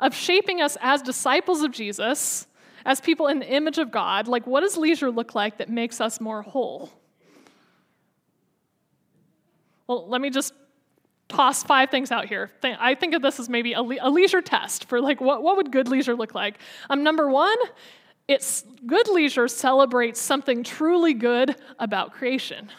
of 0.00 0.14
shaping 0.14 0.60
us 0.60 0.76
as 0.80 1.02
disciples 1.02 1.62
of 1.62 1.72
Jesus 1.72 2.46
as 2.84 3.00
people 3.00 3.26
in 3.26 3.40
the 3.40 3.48
image 3.48 3.78
of 3.78 3.90
God, 3.90 4.28
like 4.28 4.46
what 4.46 4.60
does 4.60 4.76
leisure 4.76 5.10
look 5.10 5.34
like 5.34 5.58
that 5.58 5.68
makes 5.68 6.00
us 6.00 6.20
more 6.20 6.42
whole? 6.42 6.90
Well, 9.86 10.08
let 10.08 10.20
me 10.20 10.30
just 10.30 10.54
toss 11.28 11.62
five 11.62 11.90
things 11.90 12.10
out 12.10 12.26
here. 12.26 12.50
I 12.62 12.94
think 12.94 13.14
of 13.14 13.22
this 13.22 13.38
as 13.38 13.48
maybe 13.48 13.72
a, 13.74 13.82
le- 13.82 13.98
a 14.00 14.10
leisure 14.10 14.42
test 14.42 14.86
for 14.86 15.00
like 15.00 15.20
what, 15.20 15.42
what 15.42 15.56
would 15.56 15.70
good 15.70 15.88
leisure 15.88 16.14
look 16.14 16.34
like? 16.34 16.58
Um, 16.88 17.02
number 17.02 17.28
one, 17.28 17.56
it's 18.30 18.64
good 18.86 19.08
leisure 19.08 19.48
celebrates 19.48 20.20
something 20.20 20.62
truly 20.62 21.14
good 21.14 21.56
about 21.80 22.12
creation. 22.12 22.70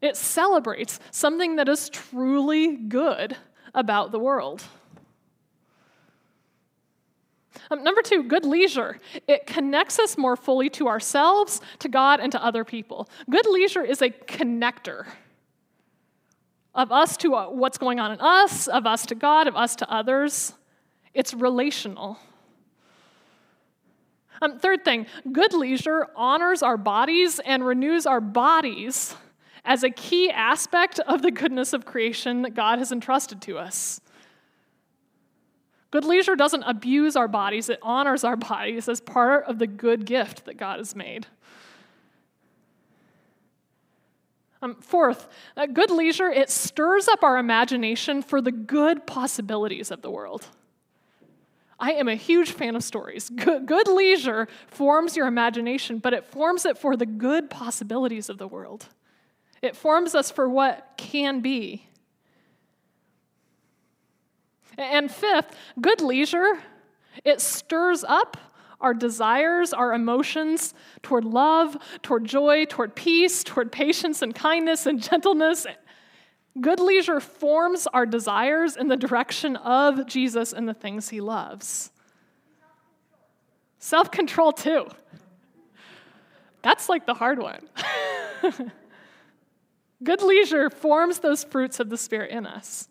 It 0.00 0.16
celebrates 0.16 0.98
something 1.10 1.56
that 1.56 1.68
is 1.68 1.90
truly 1.90 2.76
good 2.76 3.36
about 3.74 4.10
the 4.10 4.18
world. 4.18 4.64
Um, 7.70 7.84
number 7.84 8.00
two, 8.00 8.22
good 8.22 8.46
leisure. 8.46 8.98
It 9.28 9.44
connects 9.46 9.98
us 9.98 10.16
more 10.16 10.34
fully 10.34 10.70
to 10.70 10.88
ourselves, 10.88 11.60
to 11.80 11.90
God, 11.90 12.20
and 12.20 12.32
to 12.32 12.42
other 12.42 12.64
people. 12.64 13.06
Good 13.28 13.46
leisure 13.46 13.84
is 13.84 14.00
a 14.00 14.08
connector 14.08 15.04
of 16.74 16.90
us 16.90 17.18
to 17.18 17.34
uh, 17.34 17.50
what's 17.50 17.76
going 17.76 18.00
on 18.00 18.12
in 18.12 18.20
us, 18.20 18.66
of 18.66 18.86
us 18.86 19.04
to 19.06 19.14
God, 19.14 19.46
of 19.46 19.56
us 19.56 19.76
to 19.76 19.92
others. 19.92 20.54
It's 21.12 21.34
relational. 21.34 22.18
Um, 24.42 24.58
third 24.58 24.84
thing, 24.84 25.06
good 25.30 25.54
leisure 25.54 26.08
honors 26.16 26.64
our 26.64 26.76
bodies 26.76 27.38
and 27.38 27.64
renews 27.64 28.06
our 28.06 28.20
bodies 28.20 29.14
as 29.64 29.84
a 29.84 29.90
key 29.90 30.30
aspect 30.30 30.98
of 30.98 31.22
the 31.22 31.30
goodness 31.30 31.72
of 31.72 31.86
creation 31.86 32.42
that 32.42 32.54
God 32.54 32.80
has 32.80 32.90
entrusted 32.90 33.40
to 33.42 33.56
us. 33.56 34.00
Good 35.92 36.04
leisure 36.04 36.34
doesn't 36.34 36.64
abuse 36.64 37.14
our 37.14 37.28
bodies, 37.28 37.68
it 37.68 37.78
honors 37.82 38.24
our 38.24 38.34
bodies 38.36 38.88
as 38.88 39.00
part 39.00 39.44
of 39.44 39.60
the 39.60 39.68
good 39.68 40.04
gift 40.06 40.46
that 40.46 40.56
God 40.56 40.78
has 40.78 40.96
made. 40.96 41.28
Um, 44.60 44.76
fourth, 44.80 45.28
good 45.72 45.90
leisure, 45.92 46.30
it 46.30 46.50
stirs 46.50 47.06
up 47.06 47.22
our 47.22 47.38
imagination 47.38 48.22
for 48.22 48.40
the 48.40 48.52
good 48.52 49.06
possibilities 49.06 49.92
of 49.92 50.02
the 50.02 50.10
world. 50.10 50.48
I 51.82 51.94
am 51.94 52.06
a 52.06 52.14
huge 52.14 52.52
fan 52.52 52.76
of 52.76 52.84
stories. 52.84 53.28
Good, 53.28 53.66
good 53.66 53.88
leisure 53.88 54.46
forms 54.68 55.16
your 55.16 55.26
imagination, 55.26 55.98
but 55.98 56.12
it 56.12 56.24
forms 56.24 56.64
it 56.64 56.78
for 56.78 56.96
the 56.96 57.06
good 57.06 57.50
possibilities 57.50 58.28
of 58.28 58.38
the 58.38 58.46
world. 58.46 58.86
It 59.60 59.74
forms 59.74 60.14
us 60.14 60.30
for 60.30 60.48
what 60.48 60.94
can 60.96 61.40
be. 61.40 61.88
And 64.78 65.10
fifth, 65.10 65.56
good 65.80 66.00
leisure, 66.00 66.62
it 67.24 67.40
stirs 67.40 68.04
up 68.04 68.36
our 68.80 68.94
desires, 68.94 69.72
our 69.72 69.92
emotions 69.92 70.74
toward 71.02 71.24
love, 71.24 71.76
toward 72.02 72.24
joy, 72.24 72.64
toward 72.64 72.94
peace, 72.94 73.42
toward 73.42 73.72
patience 73.72 74.22
and 74.22 74.34
kindness 74.34 74.86
and 74.86 75.02
gentleness. 75.02 75.66
Good 76.60 76.80
leisure 76.80 77.20
forms 77.20 77.86
our 77.86 78.04
desires 78.04 78.76
in 78.76 78.88
the 78.88 78.96
direction 78.96 79.56
of 79.56 80.06
Jesus 80.06 80.52
and 80.52 80.68
the 80.68 80.74
things 80.74 81.08
he 81.08 81.20
loves. 81.20 81.90
Self 83.78 84.10
control, 84.10 84.52
too. 84.52 84.86
That's 86.62 86.88
like 86.88 87.06
the 87.06 87.14
hard 87.14 87.38
one. 87.38 87.68
Good 90.04 90.22
leisure 90.22 90.68
forms 90.70 91.20
those 91.20 91.42
fruits 91.44 91.80
of 91.80 91.90
the 91.90 91.96
Spirit 91.96 92.30
in 92.30 92.46
us. 92.46 92.88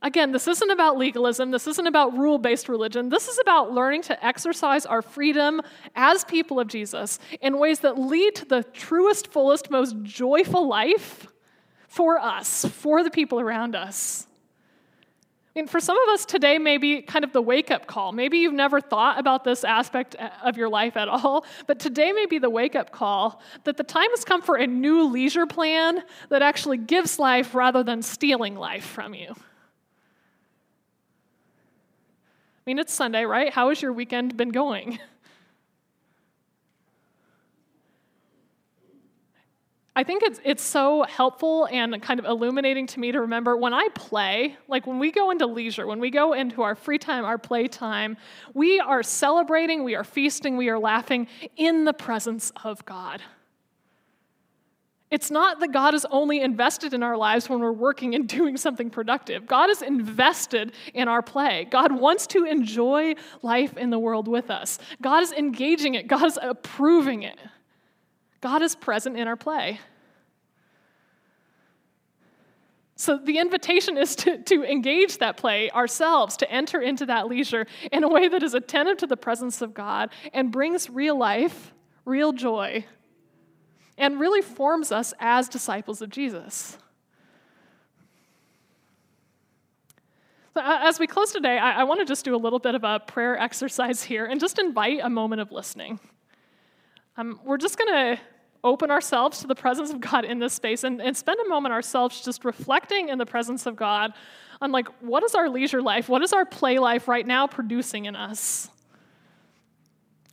Again, 0.00 0.30
this 0.30 0.46
isn't 0.46 0.70
about 0.70 0.96
legalism. 0.96 1.50
This 1.50 1.66
isn't 1.66 1.86
about 1.86 2.16
rule 2.16 2.38
based 2.38 2.68
religion. 2.68 3.08
This 3.08 3.26
is 3.26 3.38
about 3.40 3.72
learning 3.72 4.02
to 4.02 4.24
exercise 4.24 4.86
our 4.86 5.02
freedom 5.02 5.60
as 5.96 6.24
people 6.24 6.60
of 6.60 6.68
Jesus 6.68 7.18
in 7.40 7.58
ways 7.58 7.80
that 7.80 7.98
lead 7.98 8.36
to 8.36 8.44
the 8.44 8.62
truest, 8.62 9.26
fullest, 9.26 9.70
most 9.70 9.96
joyful 10.02 10.68
life 10.68 11.26
for 11.88 12.18
us, 12.18 12.64
for 12.64 13.02
the 13.02 13.10
people 13.10 13.40
around 13.40 13.74
us. 13.74 14.28
I 15.56 15.60
mean, 15.60 15.66
for 15.66 15.80
some 15.80 15.98
of 15.98 16.08
us 16.10 16.24
today, 16.24 16.58
maybe 16.58 17.02
kind 17.02 17.24
of 17.24 17.32
the 17.32 17.42
wake 17.42 17.72
up 17.72 17.88
call. 17.88 18.12
Maybe 18.12 18.38
you've 18.38 18.54
never 18.54 18.80
thought 18.80 19.18
about 19.18 19.42
this 19.42 19.64
aspect 19.64 20.14
eh, 20.16 20.28
of 20.44 20.56
your 20.56 20.68
life 20.68 20.96
at 20.96 21.08
all, 21.08 21.44
but 21.66 21.80
today 21.80 22.12
may 22.12 22.26
be 22.26 22.38
the 22.38 22.50
wake 22.50 22.76
up 22.76 22.92
call 22.92 23.42
that 23.64 23.76
the 23.76 23.82
time 23.82 24.10
has 24.10 24.24
come 24.24 24.42
for 24.42 24.54
a 24.54 24.66
new 24.68 25.04
leisure 25.04 25.46
plan 25.46 26.04
that 26.28 26.42
actually 26.42 26.76
gives 26.76 27.18
life 27.18 27.56
rather 27.56 27.82
than 27.82 28.02
stealing 28.02 28.54
life 28.54 28.84
from 28.84 29.14
you. 29.14 29.34
I 32.57 32.57
mean, 32.68 32.78
it's 32.78 32.92
Sunday, 32.92 33.24
right? 33.24 33.50
How 33.50 33.70
has 33.70 33.80
your 33.80 33.94
weekend 33.94 34.36
been 34.36 34.50
going? 34.50 34.98
I 39.96 40.04
think 40.04 40.22
it's, 40.22 40.38
it's 40.44 40.62
so 40.62 41.02
helpful 41.04 41.66
and 41.72 42.00
kind 42.02 42.20
of 42.20 42.26
illuminating 42.26 42.86
to 42.88 43.00
me 43.00 43.10
to 43.10 43.22
remember 43.22 43.56
when 43.56 43.72
I 43.72 43.88
play, 43.94 44.54
like 44.68 44.86
when 44.86 44.98
we 44.98 45.10
go 45.10 45.30
into 45.30 45.46
leisure, 45.46 45.86
when 45.86 45.98
we 45.98 46.10
go 46.10 46.34
into 46.34 46.60
our 46.60 46.74
free 46.74 46.98
time, 46.98 47.24
our 47.24 47.38
play 47.38 47.68
time, 47.68 48.18
we 48.52 48.80
are 48.80 49.02
celebrating, 49.02 49.82
we 49.82 49.94
are 49.94 50.04
feasting, 50.04 50.58
we 50.58 50.68
are 50.68 50.78
laughing 50.78 51.26
in 51.56 51.86
the 51.86 51.94
presence 51.94 52.52
of 52.64 52.84
God. 52.84 53.22
It's 55.10 55.30
not 55.30 55.60
that 55.60 55.72
God 55.72 55.94
is 55.94 56.06
only 56.10 56.40
invested 56.40 56.92
in 56.92 57.02
our 57.02 57.16
lives 57.16 57.48
when 57.48 57.60
we're 57.60 57.72
working 57.72 58.14
and 58.14 58.28
doing 58.38 58.56
something 58.56 58.90
productive. 58.90 59.46
God 59.46 59.70
is 59.70 59.82
invested 59.82 60.72
in 60.92 61.08
our 61.08 61.22
play. 61.22 61.66
God 61.70 61.92
wants 61.92 62.26
to 62.28 62.44
enjoy 62.44 63.14
life 63.42 63.76
in 63.76 63.90
the 63.90 63.98
world 63.98 64.28
with 64.28 64.50
us. 64.50 64.78
God 65.00 65.22
is 65.22 65.32
engaging 65.32 65.94
it, 65.94 66.08
God 66.08 66.26
is 66.26 66.38
approving 66.40 67.22
it. 67.22 67.38
God 68.40 68.62
is 68.62 68.76
present 68.76 69.16
in 69.16 69.26
our 69.26 69.36
play. 69.36 69.80
So 72.94 73.16
the 73.16 73.38
invitation 73.38 73.96
is 73.96 74.16
to, 74.16 74.42
to 74.42 74.64
engage 74.64 75.18
that 75.18 75.36
play 75.36 75.70
ourselves, 75.70 76.36
to 76.38 76.50
enter 76.50 76.80
into 76.80 77.06
that 77.06 77.28
leisure 77.28 77.66
in 77.92 78.02
a 78.02 78.08
way 78.08 78.28
that 78.28 78.42
is 78.42 78.54
attentive 78.54 78.98
to 78.98 79.06
the 79.06 79.16
presence 79.16 79.62
of 79.62 79.72
God 79.72 80.10
and 80.32 80.50
brings 80.50 80.90
real 80.90 81.16
life, 81.16 81.72
real 82.04 82.32
joy 82.32 82.84
and 83.98 84.18
really 84.18 84.40
forms 84.40 84.92
us 84.92 85.12
as 85.18 85.48
disciples 85.48 86.00
of 86.00 86.10
Jesus. 86.10 86.78
So, 90.54 90.62
as 90.64 90.98
we 90.98 91.06
close 91.06 91.32
today, 91.32 91.58
I, 91.58 91.80
I 91.80 91.84
want 91.84 92.00
to 92.00 92.06
just 92.06 92.24
do 92.24 92.34
a 92.34 92.38
little 92.38 92.58
bit 92.58 92.74
of 92.74 92.84
a 92.84 93.00
prayer 93.00 93.38
exercise 93.38 94.02
here 94.02 94.24
and 94.24 94.40
just 94.40 94.58
invite 94.58 95.00
a 95.02 95.10
moment 95.10 95.40
of 95.40 95.52
listening. 95.52 96.00
Um, 97.16 97.38
we're 97.44 97.58
just 97.58 97.78
going 97.78 97.92
to 97.92 98.20
open 98.64 98.90
ourselves 98.90 99.40
to 99.40 99.46
the 99.46 99.54
presence 99.54 99.90
of 99.90 100.00
God 100.00 100.24
in 100.24 100.38
this 100.38 100.52
space 100.52 100.84
and, 100.84 101.00
and 101.00 101.16
spend 101.16 101.38
a 101.44 101.48
moment 101.48 101.72
ourselves 101.72 102.24
just 102.24 102.44
reflecting 102.44 103.08
in 103.08 103.18
the 103.18 103.26
presence 103.26 103.66
of 103.66 103.76
God 103.76 104.12
on 104.60 104.72
like 104.72 104.88
what 105.00 105.22
is 105.22 105.34
our 105.36 105.48
leisure 105.48 105.80
life 105.80 106.08
what 106.08 106.22
is 106.22 106.32
our 106.32 106.44
play 106.44 106.80
life 106.80 107.06
right 107.06 107.26
now 107.26 107.46
producing 107.46 108.06
in 108.06 108.16
us 108.16 108.68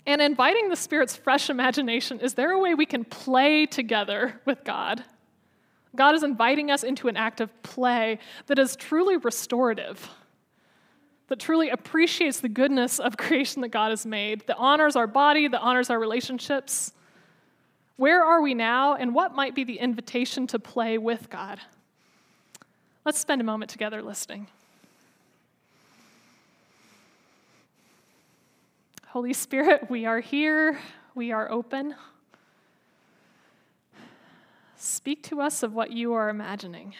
and 0.05 0.21
inviting 0.21 0.69
the 0.69 0.75
Spirit's 0.75 1.15
fresh 1.15 1.49
imagination 1.49 2.19
is 2.19 2.33
there 2.33 2.51
a 2.51 2.59
way 2.59 2.73
we 2.73 2.85
can 2.85 3.03
play 3.03 3.65
together 3.65 4.39
with 4.45 4.63
God? 4.63 5.03
God 5.95 6.15
is 6.15 6.23
inviting 6.23 6.71
us 6.71 6.83
into 6.83 7.07
an 7.07 7.17
act 7.17 7.41
of 7.41 7.63
play 7.63 8.19
that 8.47 8.59
is 8.59 8.75
truly 8.75 9.17
restorative, 9.17 10.09
that 11.27 11.39
truly 11.39 11.69
appreciates 11.69 12.39
the 12.39 12.49
goodness 12.49 12.99
of 12.99 13.17
creation 13.17 13.61
that 13.61 13.69
God 13.69 13.89
has 13.89 14.05
made, 14.05 14.45
that 14.47 14.57
honors 14.57 14.95
our 14.95 15.07
body, 15.07 15.47
that 15.47 15.61
honors 15.61 15.89
our 15.89 15.99
relationships. 15.99 16.91
Where 17.97 18.23
are 18.23 18.41
we 18.41 18.53
now, 18.53 18.95
and 18.95 19.15
what 19.15 19.33
might 19.33 19.55
be 19.55 19.63
the 19.63 19.79
invitation 19.79 20.47
to 20.47 20.59
play 20.59 20.97
with 20.97 21.29
God? 21.29 21.61
Let's 23.05 23.19
spend 23.19 23.39
a 23.39 23.45
moment 23.45 23.71
together 23.71 24.01
listening. 24.01 24.47
Holy 29.15 29.31
Spirit, 29.31 29.89
we 29.89 30.05
are 30.05 30.19
here, 30.19 30.77
we 31.15 31.31
are 31.31 31.49
open. 31.49 31.95
Speak 34.75 35.23
to 35.23 35.39
us 35.39 35.63
of 35.63 35.71
what 35.71 35.91
you 35.91 36.11
are 36.11 36.27
imagining. 36.27 36.93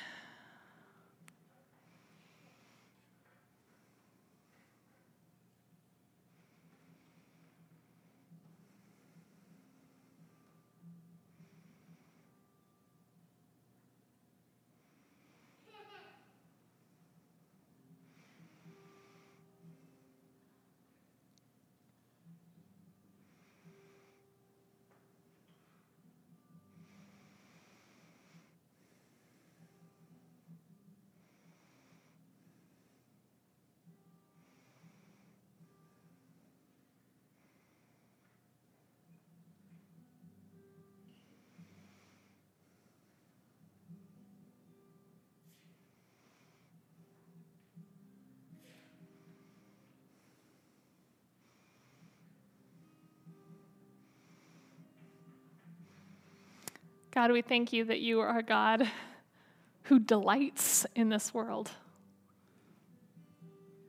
God, 57.15 57.32
we 57.32 57.41
thank 57.41 57.71
you 57.71 57.86
that 57.86 58.01
you 58.01 58.19
are 58.19 58.39
a 58.39 58.43
God 58.43 58.91
who 59.84 59.99
delights 59.99 60.86
in 60.95 61.08
this 61.08 61.34
world. 61.34 61.71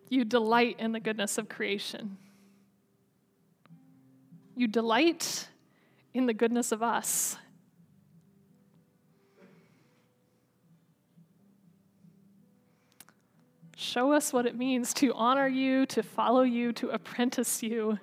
You 0.08 0.24
delight 0.24 0.76
in 0.78 0.92
the 0.92 1.00
goodness 1.00 1.36
of 1.36 1.48
creation. 1.48 2.18
You 4.54 4.68
delight 4.68 5.48
in 6.14 6.26
the 6.26 6.34
goodness 6.34 6.70
of 6.70 6.84
us. 6.84 7.36
Show 13.74 14.12
us 14.12 14.32
what 14.32 14.46
it 14.46 14.56
means 14.56 14.94
to 14.94 15.12
honor 15.14 15.48
you, 15.48 15.84
to 15.86 16.04
follow 16.04 16.42
you, 16.42 16.72
to 16.74 16.90
apprentice 16.90 17.60
you 17.60 17.98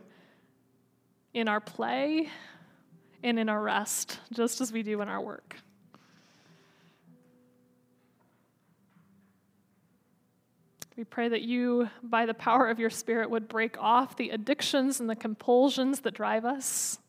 in 1.33 1.47
our 1.47 1.61
play 1.61 2.27
and 3.23 3.39
in 3.39 3.49
our 3.49 3.61
rest, 3.61 4.19
just 4.31 4.61
as 4.61 4.71
we 4.71 4.83
do 4.83 5.01
in 5.01 5.07
our 5.07 5.21
work. 5.21 5.55
We 10.95 11.03
pray 11.03 11.29
that 11.29 11.41
you, 11.41 11.89
by 12.03 12.27
the 12.27 12.35
power 12.35 12.67
of 12.67 12.77
your 12.79 12.91
Spirit, 12.91 13.31
would 13.31 13.47
break 13.47 13.77
off 13.79 14.15
the 14.15 14.29
addictions 14.29 14.99
and 14.99 15.09
the 15.09 15.15
compulsions 15.15 16.01
that 16.01 16.13
drive 16.13 16.45
us, 16.45 16.99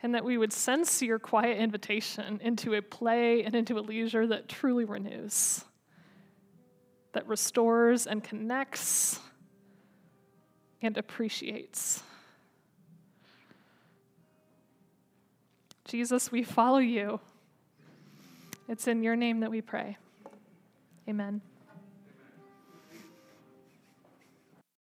and 0.00 0.14
that 0.14 0.24
we 0.24 0.38
would 0.38 0.52
sense 0.52 1.02
your 1.02 1.18
quiet 1.18 1.58
invitation 1.58 2.38
into 2.40 2.74
a 2.74 2.82
play 2.82 3.42
and 3.42 3.56
into 3.56 3.78
a 3.78 3.80
leisure 3.80 4.28
that 4.28 4.48
truly 4.48 4.84
renews, 4.84 5.64
that 7.14 7.26
restores 7.26 8.06
and 8.06 8.22
connects 8.22 9.18
and 10.80 10.96
appreciates. 10.96 12.04
Jesus, 15.88 16.30
we 16.30 16.42
follow 16.42 16.78
you. 16.78 17.18
It's 18.68 18.86
in 18.86 19.02
your 19.02 19.16
name 19.16 19.40
that 19.40 19.50
we 19.50 19.62
pray. 19.62 19.96
Amen. 21.08 21.40